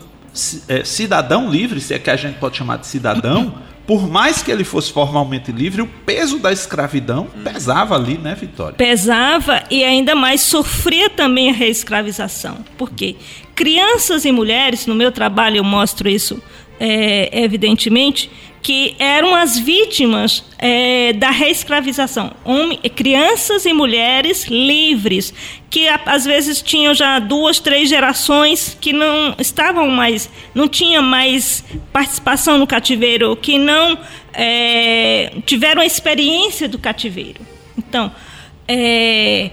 cidadão 0.84 1.50
livre, 1.50 1.80
se 1.80 1.94
é 1.94 1.98
que 1.98 2.10
a 2.10 2.16
gente 2.16 2.38
pode 2.38 2.56
chamar 2.56 2.78
de 2.78 2.86
cidadão, 2.86 3.54
por 3.86 4.06
mais 4.06 4.42
que 4.42 4.50
ele 4.50 4.64
fosse 4.64 4.92
formalmente 4.92 5.50
livre, 5.50 5.80
o 5.80 5.86
peso 5.86 6.38
da 6.38 6.52
escravidão 6.52 7.26
pesava 7.42 7.94
ali, 7.94 8.18
né, 8.18 8.34
Vitória? 8.34 8.74
Pesava 8.74 9.64
e 9.70 9.82
ainda 9.82 10.14
mais 10.14 10.42
sofria 10.42 11.08
também 11.08 11.48
a 11.48 11.54
reescravização. 11.54 12.58
Por 12.76 12.90
quê? 12.90 13.16
Crianças 13.54 14.26
e 14.26 14.30
mulheres, 14.30 14.86
no 14.86 14.94
meu 14.94 15.10
trabalho 15.10 15.56
eu 15.56 15.64
mostro 15.64 16.08
isso 16.08 16.40
é, 16.78 17.42
evidentemente, 17.42 18.30
que 18.62 18.96
eram 18.98 19.34
as 19.34 19.58
vítimas 19.58 20.44
é, 20.58 21.12
da 21.12 21.30
reescravização. 21.30 22.32
Homem, 22.44 22.78
crianças 22.94 23.64
e 23.64 23.72
mulheres 23.72 24.46
livres, 24.46 25.32
que 25.70 25.88
às 25.88 26.24
vezes 26.24 26.60
tinham 26.60 26.92
já 26.92 27.18
duas, 27.18 27.60
três 27.60 27.88
gerações 27.88 28.76
que 28.80 28.92
não 28.92 29.34
estavam 29.38 29.88
mais, 29.88 30.28
não 30.54 30.68
tinham 30.68 31.02
mais 31.02 31.64
participação 31.92 32.58
no 32.58 32.66
cativeiro, 32.66 33.34
que 33.36 33.58
não 33.58 33.98
é, 34.32 35.32
tiveram 35.46 35.80
a 35.80 35.86
experiência 35.86 36.68
do 36.68 36.78
cativeiro. 36.78 37.40
Então, 37.76 38.12
é, 38.66 39.50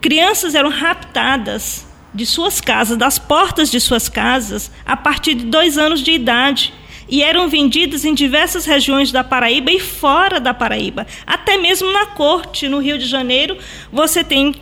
crianças 0.00 0.54
eram 0.54 0.70
raptadas 0.70 1.86
de 2.16 2.26
suas 2.26 2.60
casas, 2.60 2.96
das 2.96 3.18
portas 3.18 3.70
de 3.70 3.78
suas 3.78 4.08
casas, 4.08 4.70
a 4.84 4.96
partir 4.96 5.34
de 5.34 5.44
dois 5.44 5.78
anos 5.78 6.00
de 6.00 6.10
idade 6.10 6.72
e 7.08 7.22
eram 7.22 7.48
vendidas 7.48 8.04
em 8.04 8.14
diversas 8.14 8.64
regiões 8.64 9.12
da 9.12 9.22
Paraíba 9.22 9.70
e 9.70 9.78
fora 9.78 10.40
da 10.40 10.52
Paraíba. 10.52 11.06
Até 11.26 11.56
mesmo 11.56 11.92
na 11.92 12.06
corte, 12.06 12.68
no 12.68 12.78
Rio 12.78 12.98
de 12.98 13.06
Janeiro, 13.06 13.56
você, 13.92 14.24
tem, 14.24 14.54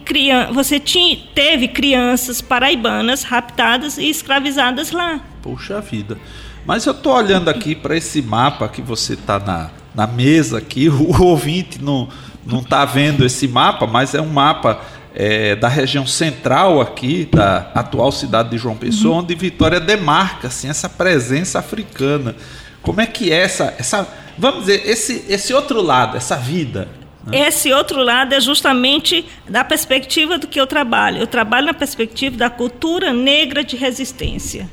você 0.52 0.78
tinha, 0.78 1.18
teve 1.34 1.68
crianças 1.68 2.40
paraibanas 2.40 3.22
raptadas 3.22 3.96
e 3.96 4.08
escravizadas 4.08 4.90
lá. 4.90 5.20
Puxa 5.42 5.80
vida. 5.80 6.18
Mas 6.66 6.86
eu 6.86 6.92
estou 6.92 7.14
olhando 7.14 7.48
aqui 7.48 7.74
para 7.74 7.96
esse 7.96 8.20
mapa 8.22 8.68
que 8.68 8.82
você 8.82 9.14
está 9.14 9.38
na, 9.38 9.70
na 9.94 10.06
mesa 10.06 10.58
aqui, 10.58 10.88
o 10.88 11.22
ouvinte 11.22 11.82
não 11.82 12.08
está 12.60 12.84
vendo 12.84 13.24
esse 13.24 13.48
mapa, 13.48 13.86
mas 13.86 14.14
é 14.14 14.20
um 14.20 14.28
mapa 14.28 14.80
é, 15.14 15.54
da 15.54 15.68
região 15.68 16.06
central 16.06 16.80
aqui, 16.80 17.28
da 17.32 17.70
atual 17.74 18.10
cidade 18.10 18.50
de 18.50 18.58
João 18.58 18.76
Pessoa, 18.76 19.14
uhum. 19.14 19.20
onde 19.20 19.34
Vitória 19.34 19.78
demarca 19.78 20.48
assim, 20.48 20.68
essa 20.68 20.88
presença 20.88 21.60
africana. 21.60 22.34
Como 22.82 23.00
é 23.00 23.06
que 23.06 23.32
é 23.32 23.36
essa, 23.36 23.74
essa 23.78 24.06
vamos 24.36 24.66
dizer, 24.66 24.82
esse, 24.84 25.24
esse 25.28 25.54
outro 25.54 25.80
lado, 25.80 26.16
essa 26.16 26.36
vida? 26.36 26.88
Né? 27.24 27.46
Esse 27.46 27.72
outro 27.72 28.02
lado 28.02 28.34
é 28.34 28.40
justamente 28.40 29.24
da 29.48 29.64
perspectiva 29.64 30.36
do 30.36 30.46
que 30.46 30.60
eu 30.60 30.66
trabalho. 30.66 31.18
Eu 31.18 31.26
trabalho 31.26 31.66
na 31.66 31.74
perspectiva 31.74 32.36
da 32.36 32.50
cultura 32.50 33.12
negra 33.12 33.62
de 33.62 33.76
resistência. 33.76 34.68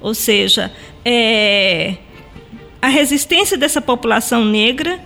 Ou 0.00 0.14
seja, 0.14 0.70
é, 1.04 1.96
a 2.80 2.88
resistência 2.88 3.56
dessa 3.56 3.80
população 3.80 4.44
negra 4.44 5.00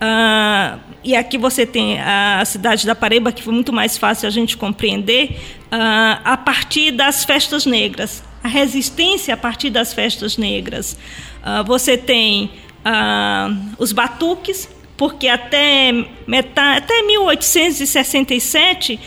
ah, 0.00 0.78
e 1.04 1.16
aqui 1.16 1.36
você 1.36 1.66
tem 1.66 2.00
a 2.00 2.44
cidade 2.44 2.86
da 2.86 2.94
Paraíba, 2.94 3.32
que 3.32 3.42
foi 3.42 3.52
muito 3.52 3.72
mais 3.72 3.98
fácil 3.98 4.28
a 4.28 4.30
gente 4.30 4.56
compreender, 4.56 5.36
uh, 5.66 6.20
a 6.24 6.36
partir 6.36 6.92
das 6.92 7.24
festas 7.24 7.66
negras, 7.66 8.22
a 8.42 8.48
resistência 8.48 9.34
a 9.34 9.36
partir 9.36 9.70
das 9.70 9.92
festas 9.92 10.36
negras. 10.36 10.96
Uh, 11.42 11.64
você 11.64 11.98
tem 11.98 12.50
uh, 12.86 13.74
os 13.78 13.92
batuques, 13.92 14.68
porque 14.96 15.26
até, 15.26 15.92
metade, 16.26 16.78
até 16.78 17.02
1867 17.02 19.00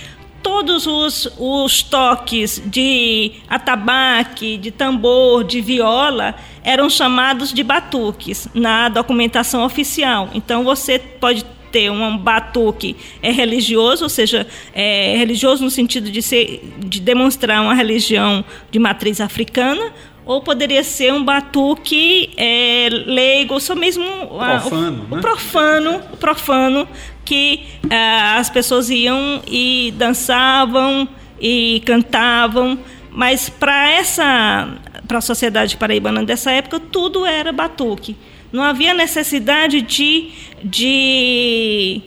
todos 0.46 0.86
os, 0.86 1.28
os 1.40 1.82
toques 1.82 2.62
de 2.64 3.32
atabaque, 3.50 4.58
de 4.58 4.70
tambor, 4.70 5.44
de 5.44 5.60
viola 5.60 6.36
eram 6.64 6.88
chamados 6.88 7.52
de 7.52 7.64
batuques 7.64 8.48
na 8.54 8.88
documentação 8.88 9.66
oficial. 9.66 10.30
Então 10.36 10.64
você 10.64 11.00
pode 11.00 11.44
ter 11.76 11.92
um 11.92 12.18
batuque 12.18 12.96
é 13.22 13.32
religioso, 13.32 14.06
ou 14.06 14.10
seja, 14.10 14.48
é 14.74 15.18
religioso 15.18 15.62
no 15.62 15.70
sentido 15.70 16.10
de 16.10 16.22
ser 16.22 16.62
de 16.80 17.02
demonstrar 17.02 17.62
uma 17.62 17.74
religião 17.74 18.46
de 18.72 18.80
matriz 18.80 19.20
africana, 19.20 19.92
ou 20.26 20.42
poderia 20.42 20.86
ser 20.86 21.12
um 21.12 21.22
batuque 21.22 22.30
é, 22.38 22.88
leigo, 22.90 23.60
só 23.60 23.76
mesmo 23.76 24.06
profano, 24.38 25.04
o, 25.04 25.16
né? 25.16 25.18
o 25.18 25.22
profano, 25.22 26.02
o 26.14 26.18
profano 26.18 26.88
que 27.26 27.66
uh, 27.84 28.40
as 28.40 28.50
pessoas 28.50 28.90
iam 28.90 29.42
e 29.46 29.94
dançavam 29.98 31.10
e 31.42 31.84
cantavam, 31.86 32.80
mas 33.12 33.50
para 33.50 33.92
essa 33.92 34.70
para 35.06 35.18
a 35.18 35.22
sociedade 35.22 35.76
paraibana 35.76 36.24
dessa 36.24 36.52
época 36.52 36.80
tudo 36.80 37.26
era 37.26 37.52
batuque. 37.52 38.16
Não 38.56 38.64
havia 38.64 38.94
necessidade 38.94 39.82
de, 39.82 40.30
de, 40.64 42.02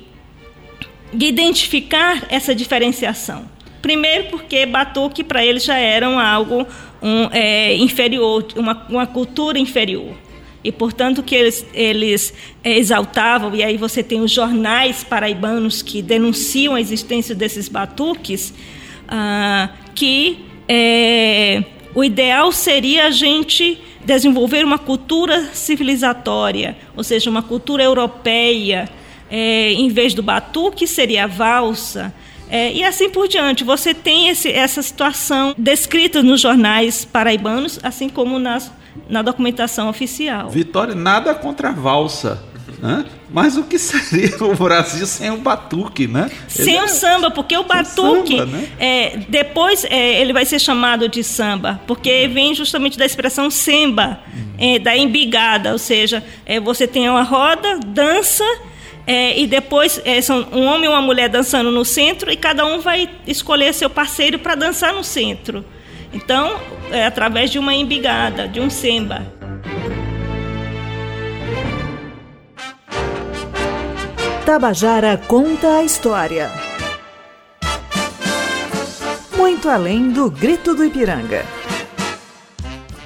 de 1.13 1.27
identificar 1.27 2.27
essa 2.31 2.55
diferenciação. 2.55 3.45
Primeiro, 3.83 4.31
porque 4.31 4.65
batuque 4.65 5.23
para 5.23 5.45
eles 5.45 5.63
já 5.63 5.77
era 5.77 6.07
algo 6.07 6.67
um, 7.03 7.29
é, 7.33 7.77
inferior, 7.77 8.47
uma, 8.57 8.87
uma 8.89 9.07
cultura 9.07 9.59
inferior 9.59 10.17
e 10.65 10.73
portanto 10.73 11.23
que 11.23 11.35
eles, 11.35 11.67
eles 11.75 12.35
é, 12.65 12.77
exaltavam, 12.79 13.55
e 13.55 13.63
aí 13.63 13.77
você 13.77 14.03
tem 14.03 14.21
os 14.21 14.33
jornais 14.33 15.05
paraibanos 15.05 15.83
que 15.83 16.01
denunciam 16.01 16.75
a 16.75 16.81
existência 16.81 17.35
desses 17.35 17.69
batuques, 17.69 18.55
ah, 19.07 19.69
que 19.95 20.39
é, 20.67 21.63
o 21.95 22.03
ideal 22.03 22.51
seria 22.53 23.07
a 23.07 23.11
gente 23.11 23.79
desenvolver 24.09 24.65
uma 24.65 24.79
cultura 24.79 25.51
civilizatória, 25.53 26.79
ou 26.97 27.05
seja, 27.05 27.29
uma 27.29 27.43
cultura 27.43 27.83
europeia, 27.83 28.89
é, 29.31 29.73
em 29.73 29.91
vez 29.91 30.15
do 30.15 30.23
batuque 30.23 30.87
seria 30.87 31.25
a 31.25 31.27
valsa, 31.27 32.13
é, 32.49 32.73
e 32.73 32.83
assim 32.83 33.11
por 33.11 33.29
diante. 33.29 33.63
Você 33.65 33.93
tem 33.93 34.31
esse, 34.31 34.51
essa 34.51 34.81
situação 34.81 35.55
descrita 35.59 36.23
nos 36.23 36.41
jornais 36.41 37.05
paraibanos, 37.05 37.79
assim 37.83 38.09
como 38.09 38.39
nas 38.39 38.73
na 39.09 39.23
documentação 39.23 39.89
oficial. 39.89 40.51
Vitória, 40.51 40.95
nada 40.95 41.35
contra 41.35 41.69
a 41.69 41.73
valsa. 41.73 42.43
Né? 42.81 43.05
Mas 43.31 43.57
o 43.57 43.65
que 43.65 43.79
seria 43.79 44.37
o 44.45 44.55
Brasil 44.55 45.07
sem 45.07 45.31
o 45.31 45.39
batuque, 45.39 46.07
né? 46.07 46.31
Sem 46.47 46.75
ele 46.75 46.83
o 46.83 46.85
é... 46.85 46.89
samba, 46.89 47.31
porque 47.31 47.57
o 47.57 47.65
batuque, 47.65 48.39
samba, 48.39 48.47
né? 48.47 48.69
é, 48.79 49.17
depois 49.29 49.85
é, 49.85 50.21
ele 50.21 50.33
vai 50.33 50.45
ser 50.45 50.59
chamado 50.59 51.09
de 51.09 51.25
samba, 51.25 51.81
porque 51.87 52.29
vem 52.29 52.55
justamente 52.55 52.97
da 52.97 53.05
expressão 53.05 53.51
samba, 53.51 54.21
é, 54.57 54.79
da 54.79 54.97
embigada, 54.97 55.73
ou 55.73 55.79
seja, 55.79 56.25
é, 56.47 56.61
você 56.61 56.87
tem 56.87 57.09
uma 57.09 57.23
roda, 57.23 57.81
dança, 57.85 58.45
é, 59.07 59.39
e 59.39 59.47
depois 59.47 60.01
é, 60.05 60.21
são 60.21 60.47
um 60.53 60.65
homem 60.67 60.85
e 60.85 60.89
uma 60.89 61.01
mulher 61.01 61.29
dançando 61.29 61.71
no 61.71 61.85
centro, 61.85 62.31
e 62.31 62.37
cada 62.37 62.65
um 62.65 62.81
vai 62.81 63.09
escolher 63.27 63.73
seu 63.75 63.91
parceiro 63.91 64.39
para 64.39 64.55
dançar 64.55 64.93
no 64.93 65.03
centro. 65.03 65.65
Então, 66.13 66.59
é 66.91 67.07
através 67.07 67.51
de 67.51 67.59
uma 67.59 67.75
embigada, 67.75 68.47
de 68.47 68.61
um 68.61 68.71
semba. 68.71 69.27
Tabajara 74.49 75.21
conta 75.29 75.77
a 75.77 75.85
história. 75.85 76.51
Muito 79.37 79.69
além 79.69 80.11
do 80.11 80.31
grito 80.31 80.75
do 80.75 80.87
Ipiranga. 80.87 81.45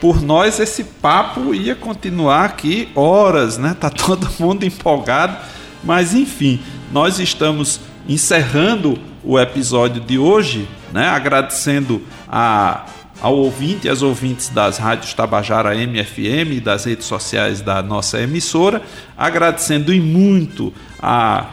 Por 0.01 0.23
nós 0.23 0.61
esse 0.61 0.85
papo 0.85 1.53
ia 1.53 1.75
continuar 1.75 2.45
aqui 2.45 2.91
horas, 2.95 3.59
né? 3.59 3.75
Tá 3.75 3.91
todo 3.91 4.31
mundo 4.39 4.65
empolgado, 4.65 5.37
mas 5.83 6.15
enfim, 6.15 6.63
nós 6.93 7.19
estamos 7.19 7.81
encerrando 8.09 8.97
o 9.25 9.37
episódio 9.37 10.01
de 10.01 10.19
hoje, 10.19 10.69
né? 10.93 11.09
Agradecendo 11.09 12.03
a 12.29 12.87
ao 13.23 13.37
ouvinte 13.37 13.87
e 13.87 13.91
às 13.91 14.03
ouvintes 14.03 14.49
das 14.49 14.79
rádios 14.79 15.15
Tabajara 15.15 15.77
MFM 15.77 16.55
e 16.55 16.61
das 16.61 16.85
redes 16.85 17.07
sociais 17.07 17.61
da 17.61 17.81
nossa 17.81 18.21
emissora, 18.21 18.83
agradecendo 19.17 19.95
e 19.95 20.01
muito 20.01 20.75
a 21.01 21.47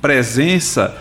presença 0.00 0.96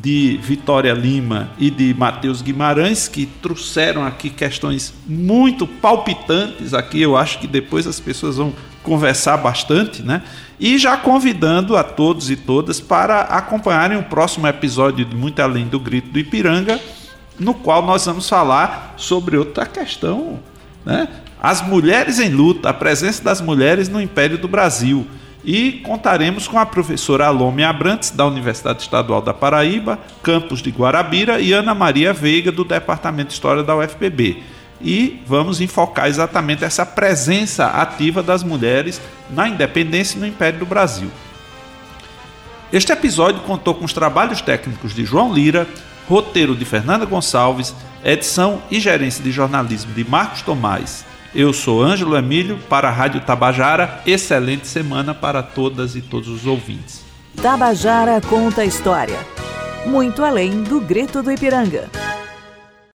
de 0.00 0.38
Vitória 0.42 0.94
Lima 0.94 1.50
e 1.58 1.70
de 1.70 1.92
Matheus 1.92 2.40
Guimarães, 2.40 3.08
que 3.08 3.26
trouxeram 3.26 4.06
aqui 4.06 4.30
questões 4.30 4.94
muito 5.06 5.66
palpitantes 5.66 6.72
aqui, 6.72 7.02
eu 7.02 7.14
acho 7.14 7.38
que 7.38 7.46
depois 7.46 7.86
as 7.86 8.00
pessoas 8.00 8.38
vão 8.38 8.54
conversar 8.82 9.36
bastante, 9.36 10.02
né? 10.02 10.22
E 10.58 10.78
já 10.78 10.96
convidando 10.96 11.76
a 11.76 11.84
todos 11.84 12.30
e 12.30 12.36
todas 12.36 12.80
para 12.80 13.20
acompanharem 13.20 13.98
o 13.98 14.02
próximo 14.02 14.46
episódio 14.46 15.04
de 15.04 15.14
Muito 15.14 15.40
Além 15.40 15.66
do 15.66 15.78
Grito 15.78 16.08
do 16.08 16.18
Ipiranga, 16.18 16.80
no 17.38 17.54
qual 17.54 17.82
nós 17.82 18.04
vamos 18.04 18.28
falar 18.28 18.94
sobre 18.96 19.36
outra 19.36 19.64
questão, 19.64 20.40
né? 20.84 21.08
As 21.40 21.62
mulheres 21.62 22.18
em 22.18 22.30
luta, 22.30 22.70
a 22.70 22.74
presença 22.74 23.22
das 23.22 23.40
mulheres 23.40 23.88
no 23.88 24.00
Império 24.00 24.36
do 24.38 24.48
Brasil. 24.48 25.06
E 25.44 25.72
contaremos 25.84 26.48
com 26.48 26.58
a 26.58 26.66
professora 26.66 27.26
Alome 27.26 27.62
Abrantes, 27.62 28.10
da 28.10 28.26
Universidade 28.26 28.82
Estadual 28.82 29.22
da 29.22 29.32
Paraíba, 29.32 29.98
campus 30.20 30.60
de 30.60 30.70
Guarabira, 30.70 31.40
e 31.40 31.52
Ana 31.52 31.74
Maria 31.74 32.12
Veiga, 32.12 32.50
do 32.50 32.64
Departamento 32.64 33.28
de 33.28 33.34
História 33.34 33.62
da 33.62 33.76
UFPB. 33.76 34.42
E 34.80 35.22
vamos 35.26 35.60
enfocar 35.60 36.08
exatamente 36.08 36.64
essa 36.64 36.84
presença 36.84 37.66
ativa 37.66 38.22
das 38.22 38.42
mulheres 38.42 39.00
na 39.30 39.48
independência 39.48 40.16
e 40.16 40.20
no 40.20 40.26
Império 40.26 40.58
do 40.58 40.66
Brasil. 40.66 41.10
Este 42.72 42.92
episódio 42.92 43.40
contou 43.42 43.74
com 43.74 43.84
os 43.84 43.92
trabalhos 43.92 44.42
técnicos 44.42 44.94
de 44.94 45.04
João 45.04 45.32
Lira, 45.32 45.66
roteiro 46.08 46.56
de 46.56 46.64
Fernanda 46.64 47.04
Gonçalves, 47.04 47.74
edição 48.02 48.62
e 48.70 48.80
gerência 48.80 49.22
de 49.22 49.30
jornalismo 49.30 49.92
de 49.92 50.08
Marcos 50.08 50.40
Tomás 50.40 51.04
Eu 51.34 51.52
sou 51.52 51.82
Ângelo 51.82 52.16
Emílio 52.16 52.58
para 52.70 52.88
a 52.88 52.90
Rádio 52.90 53.20
Tabajara. 53.20 54.00
Excelente 54.06 54.66
semana 54.66 55.14
para 55.14 55.42
todas 55.42 55.94
e 55.94 56.00
todos 56.00 56.28
os 56.28 56.46
ouvintes. 56.46 57.04
Tabajara 57.40 58.20
conta 58.22 58.62
a 58.62 58.64
história. 58.64 59.18
Muito 59.84 60.24
além 60.24 60.62
do 60.62 60.80
grito 60.80 61.22
do 61.22 61.30
Ipiranga. 61.30 61.90